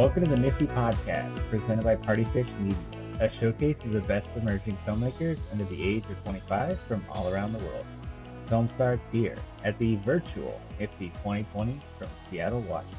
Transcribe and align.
Welcome 0.00 0.24
to 0.24 0.30
the 0.30 0.36
NFFTY 0.36 0.68
Podcast, 0.68 1.36
presented 1.50 1.84
by 1.84 1.94
Partyfish 1.94 2.48
Media, 2.58 2.78
a 3.20 3.30
showcase 3.38 3.76
of 3.84 3.92
the 3.92 4.00
best 4.00 4.26
emerging 4.34 4.78
filmmakers 4.86 5.38
under 5.52 5.64
the 5.64 5.86
age 5.86 6.04
of 6.04 6.22
25 6.22 6.80
from 6.88 7.04
all 7.10 7.30
around 7.30 7.52
the 7.52 7.58
world. 7.58 7.84
Film 8.46 8.70
starts 8.76 9.02
here 9.12 9.36
at 9.62 9.78
the 9.78 9.96
virtual 9.96 10.58
NFFTY 10.78 11.12
2020 11.16 11.80
from 11.98 12.08
Seattle, 12.30 12.62
Washington. 12.62 12.96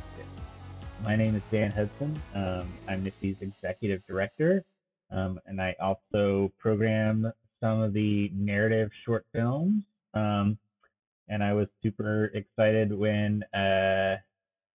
My 1.04 1.16
name 1.16 1.36
is 1.36 1.42
Dan 1.50 1.72
Hudson. 1.72 2.22
Um, 2.36 2.72
I'm 2.88 3.04
NFFTY's 3.04 3.42
executive 3.42 4.06
director, 4.06 4.64
um, 5.10 5.40
and 5.48 5.60
I 5.60 5.76
also 5.82 6.52
program 6.60 7.34
some 7.62 7.82
of 7.82 7.94
the 7.94 8.30
narrative 8.36 8.92
short 9.04 9.26
films. 9.34 9.82
Um, 10.14 10.56
and 11.30 11.44
I 11.44 11.54
was 11.54 11.68
super 11.82 12.26
excited 12.36 12.94
when 12.94 13.42
uh, 13.56 14.18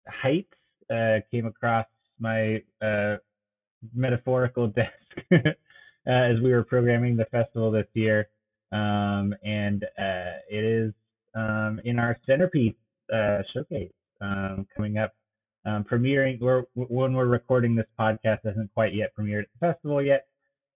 Heights 0.08 0.58
uh, 0.90 1.20
came 1.30 1.46
across 1.46 1.86
my 2.20 2.62
uh, 2.82 3.18
metaphorical 3.94 4.68
desk 4.76 4.92
uh, 5.32 5.38
as 6.06 6.40
we 6.42 6.52
were 6.52 6.64
programming 6.64 7.16
the 7.16 7.26
festival 7.26 7.72
this 7.72 7.88
year. 7.94 8.30
Um, 8.72 9.34
and 9.44 9.84
uh, 9.84 10.40
it 10.50 10.64
is 10.64 10.94
um, 11.36 11.80
in 11.86 12.00
our 12.00 12.18
centerpiece 12.26 12.76
uh, 13.14 13.40
showcase 13.54 13.92
um, 14.22 14.68
coming 14.76 14.98
up, 14.98 15.14
um, 15.66 15.84
premiering. 15.84 16.40
We're, 16.40 16.64
when 16.74 17.14
we're 17.14 17.26
recording 17.26 17.76
this 17.76 17.88
podcast, 18.00 18.40
hasn't 18.44 18.74
quite 18.74 18.94
yet 18.94 19.14
premiered 19.18 19.44
at 19.44 19.48
the 19.60 19.68
festival 19.74 20.02
yet, 20.02 20.28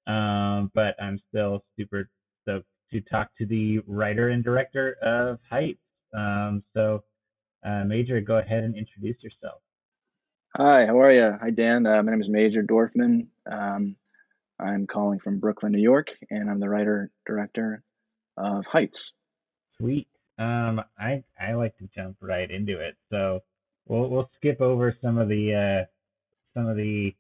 um, 0.08 0.72
but 0.74 0.96
I'm 1.02 1.20
still 1.30 1.64
super 1.78 2.10
stoked 2.44 2.68
to 2.92 3.02
talk 3.02 3.30
to 3.38 3.46
the 3.46 3.80
writer 3.88 4.30
and 4.30 4.44
director 4.44 4.98
of 5.02 5.40
Heights. 5.50 5.80
Um, 6.14 6.64
so, 6.74 7.04
uh, 7.66 7.84
Major, 7.86 8.20
go 8.22 8.38
ahead 8.38 8.64
and 8.64 8.76
introduce 8.76 9.22
yourself. 9.22 9.62
Hi, 10.56 10.88
how 10.88 11.00
are 11.00 11.12
you? 11.12 11.32
Hi, 11.40 11.52
Dan. 11.52 11.86
Uh, 11.86 12.02
my 12.02 12.12
name 12.12 12.22
is 12.22 12.28
Major 12.28 12.64
Dorfman. 12.64 13.28
Um, 13.46 13.96
I'm 14.60 14.88
calling 14.88 15.20
from 15.20 15.40
Brooklyn, 15.40 15.72
New 15.72 15.82
York, 15.82 16.08
and 16.32 16.50
I'm 16.50 16.60
the 16.60 16.68
writer 16.68 17.12
director 17.28 17.84
of 18.36 18.66
Heights. 18.66 19.14
Sweet. 19.78 20.08
Um, 20.40 20.82
I 20.98 21.24
I 21.40 21.54
like 21.54 21.78
to 21.78 21.88
jump 21.96 22.18
right 22.20 22.50
into 22.50 22.80
it, 22.80 22.96
so 23.12 23.44
we'll 23.88 24.10
we'll 24.10 24.32
skip 24.38 24.60
over 24.60 24.98
some 25.04 25.20
of 25.20 25.30
the 25.30 25.54
uh, 25.54 25.86
some 26.56 26.68
of 26.68 26.78
the 26.78 27.14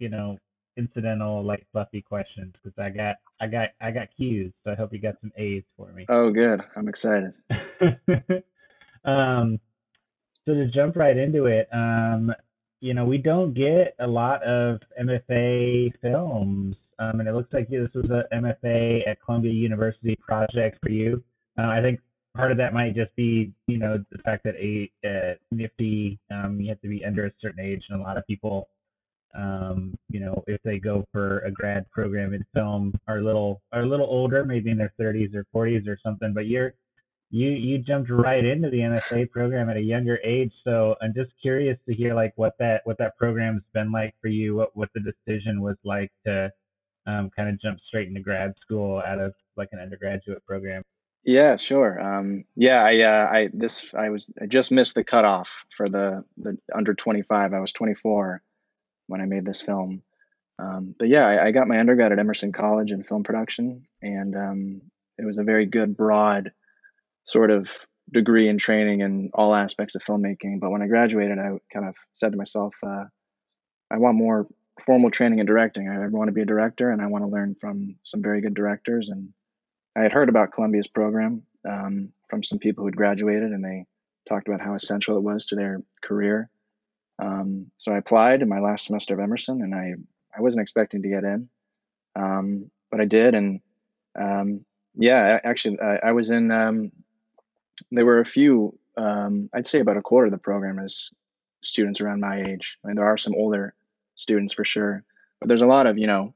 you 0.00 0.08
know 0.08 0.36
incidental 0.76 1.44
like 1.44 1.64
fluffy 1.70 2.02
questions 2.02 2.52
because 2.62 2.76
I 2.78 2.90
got 2.90 3.16
I 3.40 3.46
got 3.46 3.68
I 3.80 3.92
got 3.92 4.08
cues, 4.16 4.52
so 4.64 4.72
I 4.72 4.74
hope 4.74 4.92
you 4.92 4.98
got 4.98 5.20
some 5.20 5.30
A's 5.36 5.62
for 5.76 5.92
me. 5.92 6.04
Oh, 6.08 6.30
good. 6.30 6.62
I'm 6.74 6.88
excited. 6.88 7.32
um, 9.04 9.60
so 10.44 10.54
to 10.54 10.66
jump 10.66 10.96
right 10.96 11.16
into 11.16 11.46
it, 11.46 11.68
um, 11.72 12.32
you 12.80 12.94
know, 12.94 13.04
we 13.04 13.18
don't 13.18 13.54
get 13.54 13.94
a 14.00 14.06
lot 14.06 14.42
of 14.42 14.80
MFA 15.00 15.92
films, 16.00 16.76
um, 16.98 17.20
and 17.20 17.28
it 17.28 17.34
looks 17.34 17.52
like 17.52 17.68
this 17.68 17.88
was 17.94 18.10
a 18.10 18.24
MFA 18.34 19.08
at 19.08 19.20
Columbia 19.22 19.52
University 19.52 20.16
project 20.16 20.78
for 20.82 20.90
you. 20.90 21.22
Uh, 21.58 21.66
I 21.66 21.80
think 21.80 22.00
part 22.36 22.52
of 22.52 22.58
that 22.58 22.74
might 22.74 22.94
just 22.94 23.14
be, 23.16 23.52
you 23.66 23.78
know, 23.78 24.04
the 24.10 24.18
fact 24.18 24.44
that 24.44 24.54
a, 24.56 24.90
a 25.04 25.36
NFFTY, 25.54 26.18
um, 26.30 26.60
you 26.60 26.68
have 26.68 26.80
to 26.82 26.88
be 26.88 27.04
under 27.04 27.26
a 27.26 27.32
certain 27.40 27.60
age, 27.60 27.82
and 27.88 28.00
a 28.00 28.02
lot 28.02 28.18
of 28.18 28.26
people 28.26 28.68
um, 29.36 29.94
you 30.08 30.20
know, 30.20 30.42
if 30.46 30.62
they 30.62 30.78
go 30.78 31.04
for 31.12 31.40
a 31.40 31.50
grad 31.50 31.90
program 31.90 32.32
in 32.32 32.44
film, 32.54 32.98
are 33.06 33.18
a 33.18 33.24
little 33.24 33.60
are 33.72 33.82
a 33.82 33.86
little 33.86 34.06
older, 34.06 34.44
maybe 34.44 34.70
in 34.70 34.78
their 34.78 34.92
30s 34.98 35.34
or 35.34 35.46
40s 35.54 35.86
or 35.86 35.98
something. 36.02 36.32
But 36.32 36.46
you're 36.46 36.74
you 37.30 37.50
you 37.50 37.78
jumped 37.78 38.10
right 38.10 38.44
into 38.44 38.70
the 38.70 38.78
MFA 38.78 39.30
program 39.30 39.68
at 39.68 39.76
a 39.76 39.80
younger 39.80 40.18
age, 40.24 40.52
so 40.64 40.94
I'm 41.02 41.12
just 41.14 41.30
curious 41.42 41.78
to 41.88 41.94
hear 41.94 42.14
like 42.14 42.32
what 42.36 42.54
that 42.58 42.82
what 42.84 42.98
that 42.98 43.16
program's 43.16 43.62
been 43.74 43.90
like 43.90 44.14
for 44.20 44.28
you. 44.28 44.54
What 44.54 44.76
what 44.76 44.90
the 44.94 45.00
decision 45.00 45.60
was 45.60 45.76
like 45.84 46.12
to 46.24 46.50
um, 47.06 47.30
kind 47.36 47.48
of 47.48 47.60
jump 47.60 47.78
straight 47.86 48.08
into 48.08 48.20
grad 48.20 48.54
school 48.60 49.02
out 49.06 49.18
of 49.18 49.34
like 49.56 49.68
an 49.72 49.80
undergraduate 49.80 50.44
program. 50.46 50.82
Yeah, 51.24 51.56
sure. 51.56 52.00
Um, 52.00 52.44
yeah, 52.54 52.84
I, 52.84 53.00
uh, 53.00 53.28
I 53.32 53.48
this 53.52 53.92
I 53.94 54.10
was 54.10 54.30
I 54.40 54.46
just 54.46 54.70
missed 54.70 54.94
the 54.94 55.02
cutoff 55.02 55.64
for 55.76 55.88
the 55.88 56.24
the 56.36 56.56
under 56.72 56.94
25. 56.94 57.52
I 57.52 57.58
was 57.58 57.72
24 57.72 58.40
when 59.08 59.20
I 59.20 59.24
made 59.24 59.44
this 59.44 59.60
film. 59.60 60.02
Um, 60.58 60.94
but 60.98 61.08
yeah, 61.08 61.26
I, 61.26 61.46
I, 61.46 61.50
got 61.50 61.68
my 61.68 61.78
undergrad 61.78 62.12
at 62.12 62.18
Emerson 62.18 62.50
College 62.50 62.90
in 62.90 63.04
film 63.04 63.24
production, 63.24 63.86
and 64.00 64.34
um, 64.34 64.80
it 65.18 65.26
was 65.26 65.36
a 65.36 65.42
very 65.42 65.66
good, 65.66 65.96
broad 65.96 66.50
sort 67.26 67.50
of 67.50 67.70
degree 68.12 68.48
and 68.48 68.58
training 68.58 69.00
in 69.00 69.30
all 69.34 69.54
aspects 69.54 69.94
of 69.94 70.02
filmmaking. 70.02 70.60
But 70.60 70.70
when 70.70 70.82
I 70.82 70.86
graduated, 70.86 71.38
I 71.38 71.58
kind 71.72 71.88
of 71.88 71.96
said 72.12 72.32
to 72.32 72.38
myself, 72.38 72.76
uh, 72.84 73.04
I 73.90 73.98
want 73.98 74.16
more 74.16 74.46
formal 74.84 75.10
training 75.10 75.38
in 75.38 75.46
directing. 75.46 75.88
I 75.88 76.06
want 76.08 76.28
to 76.28 76.32
be 76.32 76.42
a 76.42 76.46
director, 76.46 76.90
and 76.90 77.02
I 77.02 77.06
want 77.06 77.24
to 77.24 77.30
learn 77.30 77.56
from 77.60 77.96
some 78.04 78.22
very 78.22 78.40
good 78.40 78.54
directors. 78.54 79.08
And 79.08 79.32
I 79.96 80.02
had 80.02 80.12
heard 80.12 80.28
about 80.28 80.52
Columbia's 80.52 80.86
program 80.86 81.42
um, 81.68 82.12
from 82.28 82.42
some 82.42 82.58
people 82.58 82.82
who 82.82 82.88
had 82.88 82.96
graduated, 82.96 83.52
and 83.52 83.64
they 83.64 83.86
talked 84.28 84.48
about 84.48 84.60
how 84.60 84.74
essential 84.74 85.16
it 85.16 85.22
was 85.22 85.46
to 85.46 85.56
their 85.56 85.82
career. 86.02 86.50
Um, 87.18 87.70
so 87.78 87.92
I 87.92 87.98
applied 87.98 88.42
in 88.42 88.48
my 88.48 88.60
last 88.60 88.86
semester 88.86 89.14
of 89.14 89.20
Emerson, 89.20 89.62
and 89.62 89.74
I 89.74 89.94
I 90.36 90.42
wasn't 90.42 90.62
expecting 90.62 91.02
to 91.02 91.08
get 91.08 91.24
in, 91.24 91.48
um, 92.14 92.70
but 92.90 93.00
I 93.00 93.06
did, 93.06 93.34
and 93.34 93.60
um, 94.14 94.66
yeah, 94.94 95.40
actually 95.42 95.80
I, 95.80 96.08
I 96.08 96.12
was 96.12 96.30
in. 96.30 96.50
Um, 97.90 97.96
there 97.96 98.06
were 98.06 98.20
a 98.20 98.26
few, 98.26 98.78
um, 98.96 99.48
I'd 99.54 99.66
say 99.66 99.80
about 99.80 99.96
a 99.96 100.02
quarter 100.02 100.26
of 100.26 100.32
the 100.32 100.38
program 100.38 100.78
is 100.78 101.10
students 101.62 102.00
around 102.00 102.20
my 102.20 102.42
age. 102.42 102.78
I 102.84 102.88
mean, 102.88 102.96
there 102.96 103.06
are 103.06 103.18
some 103.18 103.34
older 103.34 103.74
students 104.14 104.54
for 104.54 104.64
sure, 104.64 105.04
but 105.40 105.48
there's 105.48 105.62
a 105.62 105.66
lot 105.66 105.86
of 105.86 105.98
you 105.98 106.06
know 106.06 106.34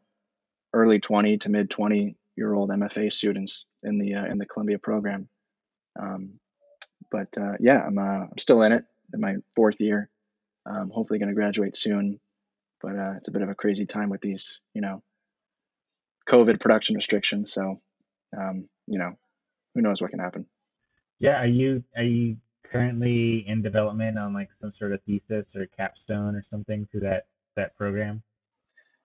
early 0.72 1.00
20 1.00 1.39
to 1.39 1.49
mid 1.49 1.71
20 1.71 2.16
year 2.37 2.55
old 2.55 2.71
MFA 2.71 3.12
students 3.12 3.66
in 3.83 3.99
the 3.99 4.15
uh, 4.15 4.27
in 4.27 4.39
the 4.39 4.47
Columbia 4.47 4.78
program. 4.78 5.28
Um, 6.00 6.39
but 7.10 7.37
uh, 7.39 7.55
yeah, 7.60 7.83
I'm 7.84 7.99
uh, 7.99 8.27
I'm 8.31 8.39
still 8.39 8.62
in 8.62 8.72
it 8.72 8.84
in 9.12 9.21
my 9.21 9.37
fourth 9.56 9.81
year. 9.81 10.09
I'm 10.66 10.91
hopefully, 10.91 11.19
going 11.19 11.31
to 11.31 11.34
graduate 11.34 11.77
soon, 11.77 12.21
but 12.83 12.97
uh, 12.97 13.15
it's 13.16 13.28
a 13.28 13.33
bit 13.33 13.43
of 13.43 13.49
a 13.49 13.55
crazy 13.55 13.87
time 13.87 14.10
with 14.10 14.21
these, 14.21 14.60
you 14.75 14.83
know, 14.83 15.03
COVID 16.28 16.60
production 16.60 16.97
restrictions. 16.97 17.53
So, 17.53 17.81
um, 18.39 18.69
you 18.87 18.99
know, 18.99 19.15
who 19.75 19.81
knows 19.81 20.03
what 20.03 20.10
can 20.10 20.21
happen. 20.21 20.47
Yeah, 21.20 21.41
are 21.41 21.47
you 21.47 21.84
are 21.97 22.03
you 22.03 22.38
currently 22.64 23.44
in 23.47 23.62
development 23.62 24.19
on 24.19 24.34
like 24.34 24.48
some 24.60 24.72
sort 24.78 24.92
of 24.92 25.03
thesis 25.04 25.47
or 25.54 25.66
capstone 25.76 26.34
or 26.34 26.44
something 26.50 26.88
through 26.91 27.00
that 27.00 27.26
that 27.56 27.76
program? 27.76 28.22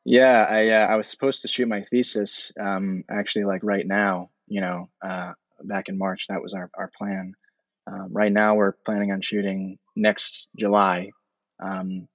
Yeah, 0.03 0.47
I 0.49 0.69
uh, 0.69 0.87
I 0.87 0.95
was 0.95 1.07
supposed 1.07 1.43
to 1.43 1.47
shoot 1.47 1.67
my 1.67 1.81
thesis 1.81 2.51
um, 2.59 3.03
actually 3.09 3.45
like 3.45 3.63
right 3.63 3.85
now. 3.85 4.29
You 4.47 4.61
know, 4.61 4.89
uh, 5.03 5.33
back 5.63 5.89
in 5.89 5.97
March, 5.97 6.27
that 6.29 6.41
was 6.41 6.53
our 6.53 6.71
our 6.75 6.89
plan. 6.97 7.33
Um, 7.87 8.09
right 8.11 8.31
now, 8.31 8.55
we're 8.55 8.71
planning 8.71 9.11
on 9.11 9.21
shooting 9.21 9.77
next 9.95 10.47
July 10.57 11.11
um, 11.59 12.07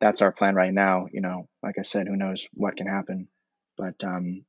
that's 0.00 0.22
our 0.22 0.32
plan 0.32 0.54
right 0.54 0.72
now. 0.72 1.06
You 1.12 1.20
know, 1.20 1.48
like 1.62 1.76
I 1.78 1.82
said, 1.82 2.06
who 2.06 2.16
knows 2.16 2.46
what 2.52 2.76
can 2.76 2.86
happen, 2.86 3.28
but 3.76 4.02
um, 4.04 4.44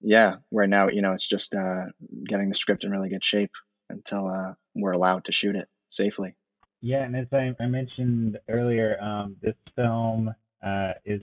yeah, 0.00 0.36
right 0.50 0.68
now, 0.68 0.88
you 0.88 1.02
know, 1.02 1.12
it's 1.12 1.28
just 1.28 1.54
uh, 1.54 1.84
getting 2.26 2.48
the 2.48 2.54
script 2.54 2.84
in 2.84 2.90
really 2.90 3.08
good 3.08 3.24
shape 3.24 3.52
until 3.92 4.28
uh, 4.28 4.54
we're 4.74 4.92
allowed 4.92 5.24
to 5.26 5.32
shoot 5.32 5.54
it 5.56 5.68
safely. 5.90 6.34
Yeah, 6.80 7.04
and 7.04 7.14
as 7.14 7.26
I, 7.32 7.54
I 7.60 7.66
mentioned 7.66 8.38
earlier, 8.48 9.00
um, 9.00 9.36
this 9.40 9.54
film 9.76 10.34
uh, 10.66 10.92
is, 11.04 11.20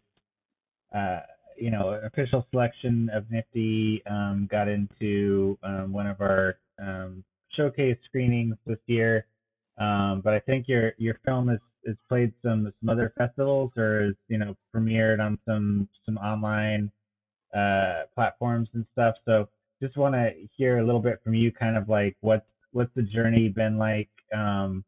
uh, 0.95 1.19
you 1.57 1.69
know, 1.69 1.99
official 2.03 2.47
selection 2.51 3.09
of 3.13 3.25
NFFTY 3.25 4.09
um, 4.09 4.47
got 4.49 4.69
into 4.69 5.57
um, 5.63 5.91
one 5.91 6.07
of 6.07 6.21
our 6.21 6.57
um, 6.81 7.25
showcase 7.57 7.97
screenings 8.05 8.55
this 8.65 8.77
year. 8.87 9.25
Um, 9.77 10.21
but 10.23 10.33
I 10.33 10.39
think 10.39 10.67
your 10.67 10.93
your 10.97 11.19
film 11.25 11.49
is 11.49 11.59
has 11.85 11.95
played 12.07 12.33
some 12.41 12.71
some 12.79 12.89
other 12.89 13.13
festivals 13.17 13.71
or 13.77 14.09
is 14.09 14.15
you 14.27 14.37
know 14.37 14.55
premiered 14.73 15.19
on 15.19 15.37
some 15.45 15.87
some 16.05 16.17
online 16.17 16.91
uh, 17.53 18.03
platforms 18.15 18.69
and 18.73 18.85
stuff. 18.93 19.15
So 19.25 19.49
just 19.81 19.97
want 19.97 20.15
to 20.15 20.31
hear 20.55 20.79
a 20.79 20.85
little 20.85 21.01
bit 21.01 21.19
from 21.23 21.33
you, 21.33 21.51
kind 21.51 21.77
of 21.77 21.89
like 21.89 22.15
what's 22.21 22.45
what's 22.71 22.93
the 22.95 23.03
journey 23.03 23.49
been 23.49 23.77
like 23.77 24.09
um, 24.35 24.83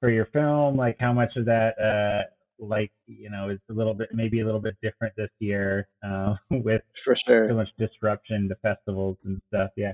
for 0.00 0.10
your 0.10 0.26
film? 0.26 0.76
Like 0.76 0.96
how 0.98 1.12
much 1.12 1.36
of 1.36 1.44
that 1.46 1.78
uh, 1.78 2.28
like 2.58 2.90
you 3.06 3.30
know 3.30 3.50
is 3.50 3.60
a 3.70 3.72
little 3.72 3.94
bit 3.94 4.08
maybe 4.12 4.40
a 4.40 4.44
little 4.44 4.60
bit 4.60 4.76
different 4.82 5.14
this 5.16 5.30
year 5.38 5.88
uh, 6.04 6.34
with 6.50 6.82
for 7.04 7.14
sure 7.16 7.48
so 7.48 7.54
much 7.54 7.68
disruption 7.78 8.48
to 8.48 8.56
festivals 8.56 9.16
and 9.24 9.40
stuff. 9.48 9.70
Yeah. 9.76 9.92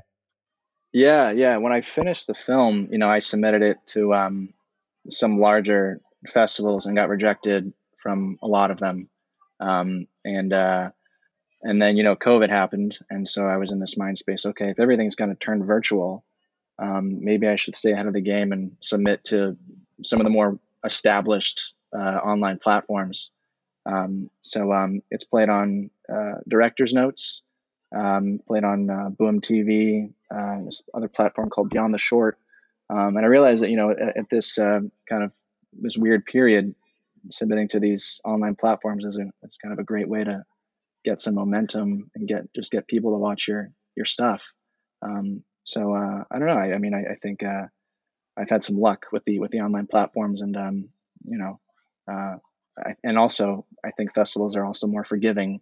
Yeah, 0.92 1.32
yeah. 1.32 1.56
When 1.56 1.72
I 1.72 1.80
finished 1.80 2.28
the 2.28 2.34
film, 2.34 2.88
you 2.92 2.98
know, 2.98 3.08
I 3.08 3.18
submitted 3.18 3.62
it 3.62 3.78
to 3.88 4.14
um, 4.14 4.54
some 5.10 5.40
larger 5.40 6.00
festivals 6.28 6.86
and 6.86 6.96
got 6.96 7.08
rejected 7.08 7.72
from 8.00 8.38
a 8.42 8.46
lot 8.46 8.70
of 8.70 8.78
them. 8.78 9.08
Um, 9.58 10.06
and 10.24 10.52
uh, 10.52 10.90
and 11.62 11.80
then 11.80 11.96
you 11.96 12.04
know 12.04 12.14
COVID 12.14 12.50
happened, 12.50 12.98
and 13.10 13.28
so 13.28 13.44
I 13.44 13.56
was 13.56 13.72
in 13.72 13.80
this 13.80 13.96
mind 13.96 14.18
space. 14.18 14.46
Okay, 14.46 14.70
if 14.70 14.78
everything's 14.78 15.16
going 15.16 15.30
to 15.30 15.36
turn 15.36 15.64
virtual, 15.64 16.24
um, 16.78 17.24
maybe 17.24 17.48
I 17.48 17.56
should 17.56 17.76
stay 17.76 17.92
ahead 17.92 18.06
of 18.06 18.14
the 18.14 18.20
game 18.20 18.52
and 18.52 18.76
submit 18.80 19.24
to 19.24 19.56
some 20.04 20.20
of 20.20 20.24
the 20.24 20.30
more 20.30 20.58
established 20.84 21.74
uh, 21.96 22.18
online 22.24 22.58
platforms. 22.58 23.30
Um, 23.86 24.30
so 24.42 24.72
um, 24.72 25.02
it's 25.10 25.24
played 25.24 25.48
on 25.48 25.90
uh, 26.12 26.36
director's 26.48 26.92
notes, 26.92 27.42
um, 27.96 28.40
played 28.46 28.64
on 28.64 28.90
uh, 28.90 29.10
Boom 29.10 29.40
TV, 29.40 30.12
uh, 30.34 30.64
this 30.64 30.82
other 30.94 31.08
platform 31.08 31.50
called 31.50 31.70
Beyond 31.70 31.94
the 31.94 31.98
Short. 31.98 32.38
Um, 32.90 33.16
and 33.16 33.24
I 33.24 33.28
realized 33.28 33.62
that 33.62 33.70
you 33.70 33.76
know 33.76 33.90
at, 33.90 34.16
at 34.16 34.30
this 34.30 34.58
uh, 34.58 34.80
kind 35.08 35.22
of 35.22 35.32
this 35.72 35.96
weird 35.96 36.26
period, 36.26 36.74
submitting 37.30 37.68
to 37.68 37.80
these 37.80 38.20
online 38.24 38.56
platforms 38.56 39.04
is 39.04 39.18
a, 39.18 39.30
it's 39.42 39.56
kind 39.56 39.72
of 39.72 39.78
a 39.78 39.84
great 39.84 40.08
way 40.08 40.24
to 40.24 40.44
get 41.04 41.20
some 41.20 41.34
momentum 41.34 42.10
and 42.14 42.28
get 42.28 42.52
just 42.54 42.70
get 42.70 42.86
people 42.86 43.12
to 43.12 43.18
watch 43.18 43.48
your 43.48 43.70
your 43.96 44.06
stuff. 44.06 44.52
Um, 45.02 45.44
so 45.64 45.94
uh, 45.94 46.24
I 46.30 46.38
don't 46.38 46.48
know. 46.48 46.56
I, 46.56 46.74
I 46.74 46.78
mean, 46.78 46.94
I, 46.94 47.12
I 47.12 47.16
think 47.16 47.42
uh, 47.42 47.66
I've 48.36 48.50
had 48.50 48.62
some 48.62 48.78
luck 48.78 49.06
with 49.12 49.24
the 49.24 49.38
with 49.38 49.50
the 49.50 49.60
online 49.60 49.86
platforms, 49.86 50.40
and 50.40 50.56
um, 50.56 50.88
you 51.24 51.38
know, 51.38 51.60
uh, 52.10 52.36
I, 52.78 52.94
and 53.02 53.18
also 53.18 53.66
I 53.84 53.90
think 53.90 54.14
festivals 54.14 54.56
are 54.56 54.64
also 54.64 54.86
more 54.86 55.04
forgiving. 55.04 55.60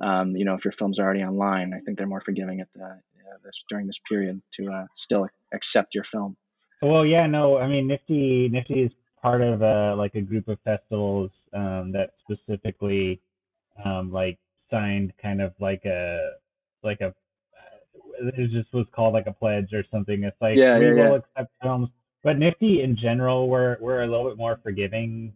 Um, 0.00 0.36
you 0.36 0.44
know, 0.44 0.54
if 0.54 0.64
your 0.64 0.72
film's 0.72 0.98
are 0.98 1.04
already 1.04 1.22
online, 1.22 1.72
I 1.72 1.80
think 1.80 1.98
they're 1.98 2.06
more 2.06 2.20
forgiving 2.20 2.60
at 2.60 2.72
the 2.72 3.00
this 3.44 3.62
during 3.68 3.86
this 3.86 3.98
period 4.08 4.40
to 4.52 4.70
uh, 4.70 4.86
still 4.94 5.28
accept 5.52 5.94
your 5.94 6.04
film. 6.04 6.36
Well, 6.82 7.06
yeah, 7.06 7.26
no, 7.26 7.58
I 7.58 7.68
mean, 7.68 7.88
NFFTY 7.88 8.50
NFFTY 8.50 8.86
is 8.86 8.92
part 9.22 9.40
of 9.40 9.62
a 9.62 9.94
like 9.96 10.14
a 10.14 10.20
group 10.20 10.48
of 10.48 10.58
festivals 10.64 11.30
um, 11.52 11.92
that 11.92 12.10
specifically 12.20 13.20
um, 13.84 14.12
like 14.12 14.38
signed 14.70 15.12
kind 15.22 15.40
of 15.40 15.52
like 15.60 15.84
a 15.84 16.32
like 16.82 17.00
a 17.00 17.14
it 18.20 18.50
just 18.50 18.72
was 18.72 18.86
called 18.94 19.14
like 19.14 19.26
a 19.26 19.32
pledge 19.32 19.72
or 19.72 19.84
something. 19.90 20.22
It's 20.24 20.36
like 20.40 20.56
yeah, 20.56 20.78
we 20.78 20.86
yeah, 20.86 20.92
will 20.92 21.02
yeah. 21.10 21.16
accept 21.16 21.52
films, 21.62 21.88
but 22.22 22.36
NFFTY 22.38 22.82
in 22.82 22.96
general, 22.96 23.48
we're 23.48 23.76
we're 23.80 24.02
a 24.02 24.06
little 24.06 24.28
bit 24.28 24.38
more 24.38 24.58
forgiving, 24.62 25.32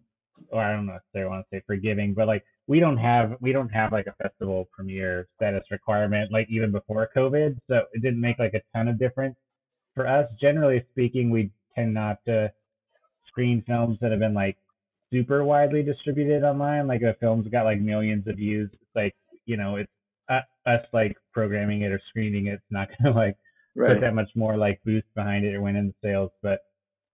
or 0.51 0.63
I 0.63 0.73
don't 0.73 0.87
know 0.87 0.95
if 0.95 1.03
they 1.13 1.25
want 1.25 1.45
to 1.45 1.57
say 1.57 1.63
forgiving, 1.67 2.15
but 2.15 2.27
like 2.27 2.45
we 2.67 2.81
don't 2.81 2.97
have 2.97 3.37
we 3.41 3.53
don't 3.53 3.69
have 3.69 3.93
like 3.93 4.07
a 4.07 4.15
festival 4.23 4.69
premiere 4.73 5.29
status 5.37 5.65
requirement 5.71 6.33
like 6.33 6.49
even 6.51 6.73
before 6.73 7.09
COVID, 7.15 7.59
so 7.69 7.83
it 7.93 8.03
didn't 8.03 8.21
make 8.21 8.39
like 8.39 8.55
a 8.55 8.63
ton 8.75 8.89
of 8.89 8.99
difference 8.99 9.37
for 9.95 10.07
us. 10.07 10.31
Generally 10.41 10.85
speaking, 10.91 11.31
we 11.31 11.51
tend 11.75 11.93
not 11.95 12.25
to 12.27 12.53
screen 13.27 13.63
films 13.67 13.99
that 14.01 14.11
have 14.11 14.21
been 14.21 14.35
like 14.35 14.57
super 15.13 15.45
widely 15.45 15.83
distributed 15.83 16.43
online. 16.43 16.87
Like 16.87 17.03
a 17.03 17.15
film's 17.21 17.49
got 17.49 17.65
like 17.65 17.81
millions 17.81 18.27
of 18.27 18.37
views, 18.37 18.71
it's 18.73 18.97
like 18.97 19.15
you 19.45 19.57
know 19.57 19.77
it's 19.77 19.93
us 20.31 20.85
like 20.93 21.17
programming 21.33 21.83
it 21.83 21.93
or 21.93 22.01
screening 22.09 22.47
it, 22.47 22.55
it's 22.55 22.63
not 22.71 22.89
gonna 23.03 23.15
like 23.15 23.37
Right. 23.77 23.95
put 23.95 24.01
that 24.01 24.15
much 24.15 24.31
more 24.35 24.57
like 24.57 24.81
boost 24.85 25.07
behind 25.15 25.45
it 25.45 25.55
or 25.55 25.63
win 25.63 25.77
in 25.77 25.87
the 25.89 25.95
sales. 26.03 26.33
But 26.43 26.61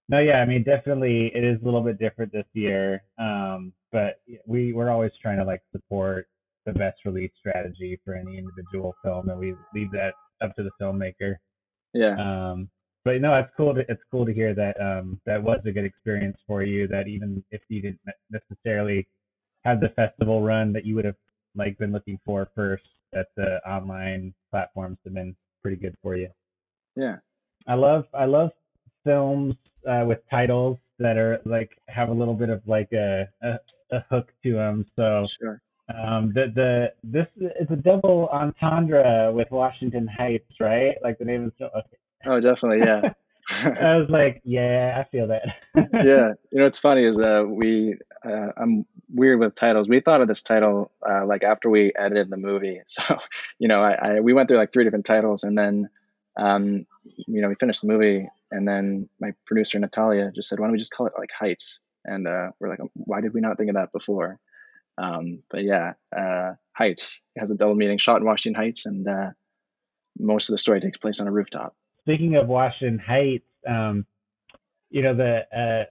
no, 0.09 0.19
yeah, 0.19 0.41
I 0.41 0.47
mean 0.47 0.63
definitely 0.63 1.31
it 1.35 1.45
is 1.45 1.61
a 1.61 1.65
little 1.65 1.83
bit 1.83 1.99
different 1.99 2.33
this 2.33 2.47
year. 2.55 3.03
Um, 3.19 3.73
but 3.93 4.21
we 4.47 4.73
we're 4.73 4.91
always 4.91 5.13
trying 5.21 5.39
to 5.39 5.45
like 5.45 5.61
support 5.73 6.27
the 6.65 6.73
best 6.73 7.05
release 7.05 7.33
strategy 7.39 8.01
for 8.03 8.15
any 8.15 8.39
individual 8.39 8.95
film, 9.05 9.29
and 9.29 9.39
we 9.39 9.55
leave 9.75 9.91
that 9.93 10.15
up 10.41 10.57
to 10.57 10.63
the 10.63 10.71
filmmaker. 10.81 11.37
Yeah. 11.93 12.17
Um, 12.19 12.71
but 13.05 13.21
no, 13.21 13.35
it's 13.35 13.51
cool. 13.57 13.75
To, 13.75 13.81
it's 13.89 14.03
cool 14.11 14.25
to 14.25 14.33
hear 14.33 14.55
that 14.55 14.81
um, 14.81 15.21
that 15.27 15.43
was 15.43 15.61
a 15.67 15.71
good 15.71 15.85
experience 15.85 16.39
for 16.47 16.63
you. 16.63 16.89
That 16.89 17.09
even 17.09 17.45
if 17.51 17.61
you 17.69 17.83
didn't 17.83 18.01
necessarily 18.31 19.07
have 19.67 19.81
the 19.81 19.91
festival 19.91 20.41
run 20.43 20.73
that 20.73 20.87
you 20.87 20.95
would 20.95 21.05
have 21.05 21.17
like 21.55 21.77
been 21.79 21.93
looking 21.93 22.19
for 22.25 22.49
first, 22.55 22.85
that 23.15 23.29
the 23.37 23.61
online 23.69 24.35
platforms 24.51 24.99
have 25.05 25.15
been 25.15 25.35
pretty 25.63 25.77
good 25.77 25.97
for 26.03 26.17
you. 26.17 26.29
Yeah. 26.97 27.17
I 27.67 27.75
love 27.75 28.05
I 28.15 28.27
love 28.27 28.51
films 29.05 29.55
uh, 29.89 30.05
with 30.07 30.19
titles 30.31 30.79
that 30.99 31.17
are 31.17 31.41
like 31.45 31.71
have 31.89 32.09
a 32.11 32.13
little 32.13 32.35
bit 32.35 32.51
of 32.51 32.63
like 32.67 32.93
a 32.93 33.29
a, 33.43 33.59
a 33.93 34.05
hook 34.11 34.33
to 34.45 34.53
them. 34.55 34.87
So 34.97 35.27
Sure. 35.41 35.61
um, 35.95 36.33
the 36.35 36.53
the 36.55 36.93
this 37.03 37.27
it's 37.37 37.71
a 37.71 37.77
double 37.77 38.29
entendre 38.33 39.33
with 39.33 39.51
Washington 39.51 40.07
Heights, 40.07 40.53
right? 40.61 40.95
Like 41.03 41.19
the 41.19 41.25
name 41.25 41.47
is. 41.47 41.53
Okay. 41.61 41.97
Oh, 42.27 42.41
definitely. 42.41 42.87
Yeah. 42.87 43.13
I 43.51 43.97
was 43.97 44.09
like, 44.09 44.41
yeah, 44.45 44.97
I 44.99 45.11
feel 45.11 45.27
that. 45.29 45.43
yeah. 46.03 46.33
You 46.51 46.59
know, 46.59 46.65
what's 46.65 46.79
funny 46.79 47.05
is 47.05 47.19
uh, 47.19 47.45
we, 47.47 47.99
uh, 48.25 48.49
I'm 48.57 48.87
weird 49.15 49.39
with 49.39 49.55
titles. 49.55 49.89
We 49.89 50.01
thought 50.01 50.21
of 50.21 50.29
this 50.29 50.43
title 50.43 50.91
uh, 51.09 51.25
like 51.25 51.45
after 51.45 51.71
we 51.71 51.93
edited 51.97 52.31
the 52.31 52.37
movie. 52.37 52.81
So, 52.89 53.19
you 53.59 53.69
know, 53.69 53.83
I, 53.83 53.93
I 53.93 54.21
we 54.21 54.33
went 54.33 54.49
through 54.49 54.59
like 54.59 54.73
three 54.73 54.85
different 54.85 55.07
titles, 55.07 55.45
and 55.45 55.57
then, 55.57 55.89
um, 56.37 56.87
you 57.05 57.41
know, 57.41 57.49
we 57.49 57.55
finished 57.55 57.81
the 57.83 57.89
movie, 57.89 58.29
and 58.51 58.67
then 58.67 59.09
my 59.21 59.33
producer 59.47 59.79
Natalia 59.79 60.33
just 60.35 60.49
said, 60.49 60.59
"Why 60.59 60.67
don't 60.67 60.73
we 60.73 60.79
just 60.79 60.93
call 60.93 61.07
it 61.07 61.13
like 61.19 61.31
Heights?" 61.33 61.81
And 62.05 62.27
uh, 62.29 62.51
we're 62.59 62.69
like, 62.69 62.81
"Why 62.95 63.21
did 63.21 63.35
we 63.35 63.41
not 63.41 63.57
think 63.57 63.71
of 63.71 63.77
that 63.77 63.93
before?" 63.93 64.39
Um, 64.99 65.43
but 65.51 65.65
yeah, 65.65 65.95
uh, 66.17 66.55
Heights 66.73 67.21
has 67.39 67.51
a 67.51 67.55
double 67.55 67.75
meaning. 67.75 67.99
Shot 67.99 68.21
in 68.21 68.27
Washington 68.27 68.61
Heights, 68.61 68.87
and 68.87 69.09
uh, 69.09 69.31
most 70.19 70.49
of 70.49 70.55
the 70.55 70.59
story 70.59 70.81
takes 70.81 70.99
place 70.99 71.21
on 71.21 71.29
a 71.29 71.33
rooftop. 71.33 71.75
Speaking 72.01 72.37
of 72.37 72.49
Washington 72.49 72.99
Heights, 72.99 73.49
um, 73.67 74.07
you 74.91 75.03
know 75.03 75.15
the 75.15 75.47
uh, 75.57 75.85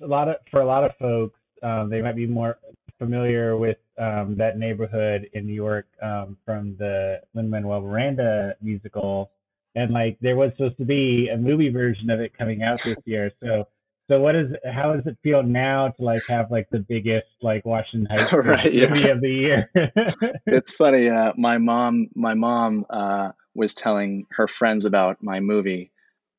a 0.00 0.06
lot 0.06 0.28
of 0.28 0.36
for 0.50 0.60
a 0.60 0.66
lot 0.66 0.84
of 0.84 0.96
folks, 0.98 1.37
um, 1.62 1.90
they 1.90 2.02
might 2.02 2.16
be 2.16 2.26
more 2.26 2.58
familiar 2.98 3.56
with 3.56 3.78
um, 3.98 4.36
that 4.38 4.58
neighborhood 4.58 5.28
in 5.32 5.46
New 5.46 5.54
York 5.54 5.86
um, 6.02 6.36
from 6.44 6.76
the 6.78 7.20
Lin 7.34 7.48
Manuel 7.50 7.80
Miranda 7.80 8.56
musical, 8.60 9.30
and 9.74 9.92
like 9.92 10.18
there 10.20 10.36
was 10.36 10.50
supposed 10.56 10.78
to 10.78 10.84
be 10.84 11.28
a 11.32 11.36
movie 11.36 11.70
version 11.70 12.10
of 12.10 12.20
it 12.20 12.36
coming 12.36 12.62
out 12.62 12.82
this 12.82 12.96
year. 13.04 13.30
So, 13.42 13.66
so 14.10 14.20
what 14.20 14.34
is 14.36 14.50
how 14.72 14.94
does 14.94 15.06
it 15.06 15.18
feel 15.22 15.42
now 15.42 15.88
to 15.88 16.02
like 16.02 16.22
have 16.28 16.50
like 16.50 16.68
the 16.70 16.78
biggest 16.78 17.26
like 17.42 17.64
Washington 17.66 18.06
Heights 18.10 18.32
Right, 18.32 18.72
yeah. 18.72 18.88
movie 18.88 19.10
of 19.10 19.20
the 19.20 19.30
year? 19.30 19.70
it's 20.46 20.74
funny. 20.74 21.10
Uh, 21.10 21.32
my 21.36 21.58
mom, 21.58 22.08
my 22.14 22.34
mom 22.34 22.86
uh, 22.88 23.32
was 23.54 23.74
telling 23.74 24.26
her 24.30 24.48
friends 24.48 24.86
about 24.86 25.22
my 25.22 25.40
movie, 25.40 25.92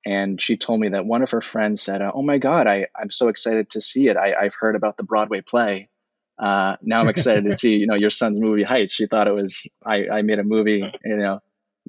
and 0.10 0.42
she 0.42 0.58
told 0.58 0.80
me 0.80 0.90
that 0.90 1.06
one 1.06 1.22
of 1.22 1.30
her 1.30 1.42
friends 1.42 1.84
said, 1.84 2.02
"Oh 2.02 2.24
my 2.24 2.40
God, 2.40 2.66
I 2.66 2.88
I'm 3.00 3.12
so 3.12 3.28
excited 3.28 3.70
to 3.72 3.82
see 3.82 4.08
it. 4.08 4.18
I 4.18 4.34
I've 4.34 4.56
heard 4.56 4.76
about 4.76 4.98
the 4.98 5.04
Broadway 5.04 5.42
play. 5.42 5.88
Uh, 6.40 6.78
now 6.82 7.02
I'm 7.02 7.10
excited 7.10 7.44
to 7.44 7.58
see 7.60 7.76
you 7.76 7.86
know 7.86 7.94
your 7.96 8.10
son's 8.10 8.40
movie 8.40 8.64
Heights. 8.64 8.92
She 8.92 9.06
thought 9.06 9.28
it 9.28 9.36
was 9.36 9.68
I 9.86 10.08
I 10.12 10.22
made 10.24 10.40
a 10.40 10.44
movie 10.44 10.84
you 11.06 11.16
know 11.16 11.42